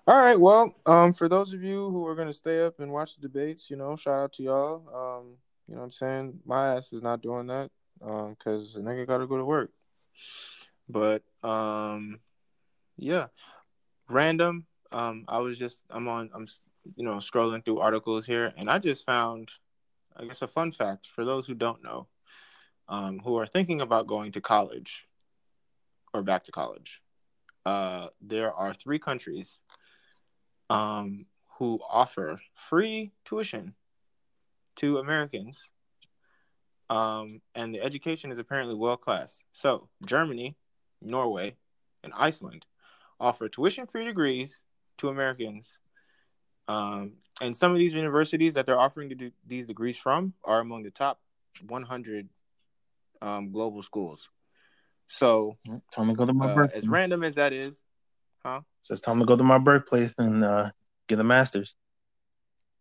[0.06, 0.38] All right.
[0.38, 3.70] Well, um, for those of you who are gonna stay up and watch the debates,
[3.70, 4.82] you know, shout out to y'all.
[4.88, 5.36] Um,
[5.66, 6.40] you know what I'm saying?
[6.44, 7.70] My ass is not doing that.
[8.02, 9.70] Um, because the nigga gotta go to work.
[10.90, 12.18] But um,
[12.98, 13.28] yeah,
[14.08, 14.66] random.
[14.92, 16.48] Um, I was just I'm on I'm
[16.96, 19.50] you know scrolling through articles here, and I just found,
[20.16, 22.08] I guess, a fun fact for those who don't know,
[22.90, 25.06] um, who are thinking about going to college
[26.12, 27.00] or back to college.
[27.64, 29.58] Uh, there are three countries
[30.70, 31.26] um,
[31.58, 33.74] who offer free tuition
[34.76, 35.62] to Americans,
[36.90, 39.40] um, and the education is apparently world class.
[39.52, 40.56] So, Germany,
[41.00, 41.56] Norway,
[42.02, 42.66] and Iceland
[43.20, 44.58] offer tuition free degrees
[44.98, 45.68] to Americans.
[46.66, 50.60] Um, and some of these universities that they're offering to do these degrees from are
[50.60, 51.20] among the top
[51.66, 52.28] 100
[53.22, 54.28] um, global schools.
[55.08, 55.56] So,
[56.14, 57.82] go to my uh, as random as that is,
[58.44, 58.60] huh?
[58.84, 60.70] So it's time to go to my birthplace and uh,
[61.08, 61.74] get a master's.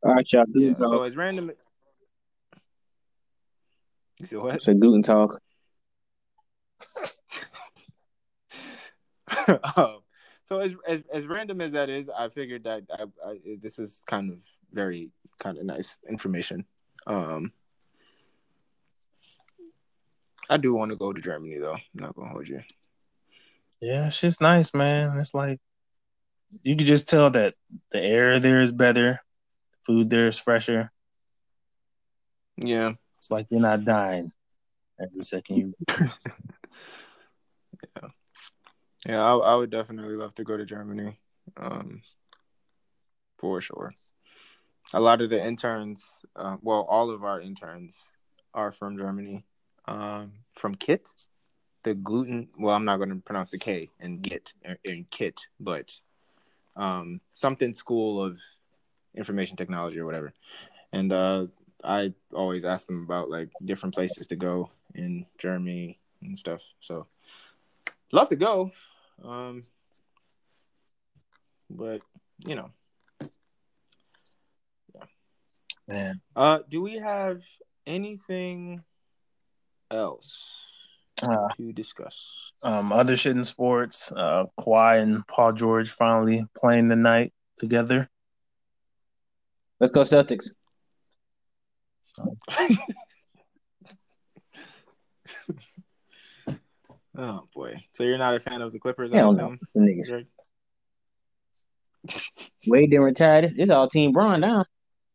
[0.03, 0.43] All right, y'all.
[0.49, 0.73] Yeah.
[0.73, 1.05] So Talk.
[1.05, 1.49] as random.
[4.19, 4.55] You said what?
[4.55, 5.39] It's a Guten Talk.
[9.47, 9.99] um,
[10.49, 14.03] so as, as as random as that is, I figured that I, I, this was
[14.05, 14.39] kind of
[14.73, 16.65] very kind of nice information.
[17.07, 17.53] Um,
[20.49, 21.75] I do want to go to Germany though.
[21.75, 22.61] I'm not gonna hold you.
[23.79, 25.17] Yeah, shit's nice, man.
[25.17, 25.61] It's like
[26.61, 27.55] you can just tell that
[27.91, 29.19] the air there is better,
[29.85, 30.91] food there is fresher.
[32.57, 34.31] Yeah, It's like you're not dying
[34.99, 35.73] every second you.
[39.05, 41.19] yeah, I, I would definitely love to go to Germany,
[41.57, 42.01] um,
[43.39, 43.93] for sure.
[44.93, 47.95] A lot of the interns, uh, well, all of our interns
[48.53, 49.43] are from Germany,
[49.87, 51.07] um, from KIT,
[51.83, 52.49] the gluten.
[52.57, 55.89] Well, I'm not going to pronounce the K in Git in KIT, but
[56.75, 58.37] um, something school of
[59.15, 60.33] information technology or whatever.
[60.91, 61.47] And uh,
[61.83, 66.61] I always ask them about like different places to go in Germany and stuff.
[66.79, 67.07] So
[68.11, 68.71] love to go.
[69.23, 69.61] Um,
[71.69, 72.01] but
[72.45, 72.69] you know,
[74.95, 75.05] yeah.
[75.87, 77.41] Man, uh, do we have
[77.85, 78.83] anything
[79.91, 80.53] else
[81.21, 82.51] uh, to discuss?
[82.63, 84.11] um, other shit in sports.
[84.11, 88.09] Uh, Kawhi and Paul George finally playing tonight together.
[89.79, 90.47] Let's go Celtics.
[92.01, 92.37] So,
[97.15, 97.75] Oh boy!
[97.91, 99.13] So you're not a fan of the Clippers?
[99.13, 99.45] I Hell no.
[99.53, 99.59] assume?
[99.75, 100.25] The niggas.
[102.67, 103.41] Wade didn't retire.
[103.43, 104.65] This, this all Team Braun now.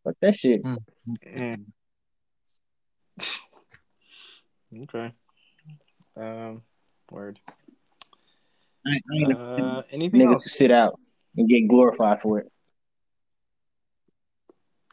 [0.05, 0.63] Fuck that shit.
[0.63, 1.65] Mm.
[4.83, 5.13] Okay.
[6.19, 6.63] Um,
[7.11, 7.39] word.
[8.87, 10.53] I, I ain't Uh, anything niggas who else?
[10.53, 10.99] sit out
[11.37, 12.51] and get glorified for it.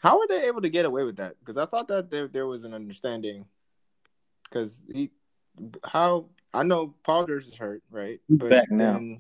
[0.02, 1.36] How were they able to get away with that?
[1.40, 3.46] Because I thought that there there was an understanding.
[4.44, 5.10] Because he,
[5.84, 8.20] how I know Paul George is hurt, right?
[8.28, 9.18] He's back now.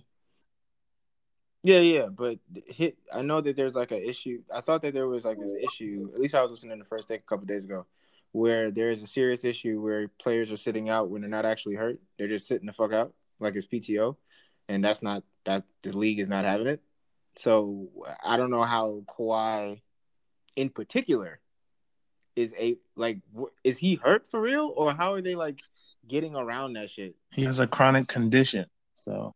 [1.63, 2.37] yeah, yeah, but
[2.67, 2.97] hit.
[3.11, 4.43] I know that there's like an issue.
[4.53, 6.11] I thought that there was like this issue.
[6.13, 7.87] At least I was listening to the first take a couple days ago,
[8.35, 11.75] where there is a serious issue where players are sitting out when they're not actually
[11.75, 12.01] hurt.
[12.17, 14.17] They're just sitting the fuck out, like it's PTO,
[14.67, 15.63] and that's not that.
[15.83, 16.81] the league is not having it.
[17.37, 17.87] So
[18.21, 19.79] I don't know how Kawhi,
[20.57, 21.39] in particular,
[22.35, 25.61] is a like wh- is he hurt for real or how are they like
[26.05, 27.15] getting around that shit?
[27.31, 28.65] he has a chronic condition.
[28.95, 29.33] So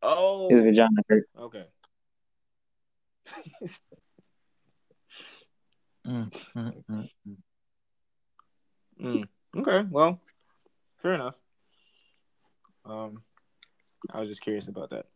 [0.00, 1.28] Oh, His vagina hurt.
[1.40, 1.64] okay.
[6.06, 7.36] mm, mm, mm, mm.
[9.00, 10.20] Mm, okay, well,
[11.02, 11.34] fair enough.
[12.84, 13.22] Um,
[14.10, 15.06] I was just curious about that.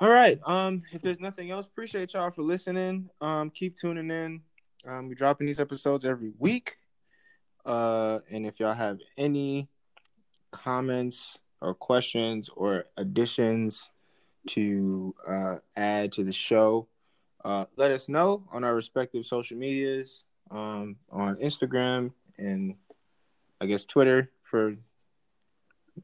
[0.00, 0.38] All right.
[0.44, 3.08] Um, if there's nothing else, appreciate y'all for listening.
[3.20, 4.42] Um, keep tuning in.
[4.86, 6.76] Um, we're dropping these episodes every week.
[7.64, 9.68] Uh, and if y'all have any
[10.50, 13.90] comments or questions or additions
[14.48, 16.88] to uh, add to the show,
[17.44, 22.76] uh, let us know on our respective social medias um, on Instagram and
[23.60, 24.76] I guess Twitter for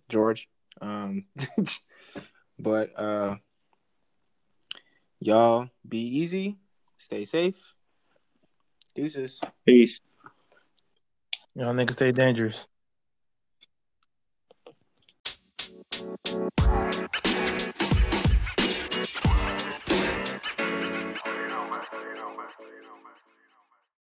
[0.09, 0.49] George.
[0.81, 1.27] Um,
[2.59, 3.37] but uh,
[5.21, 6.59] y'all be easy,
[6.99, 7.57] stay safe.
[8.95, 9.41] Deuces.
[9.65, 10.01] Peace.
[11.55, 12.69] Y'all niggas stay dangerous.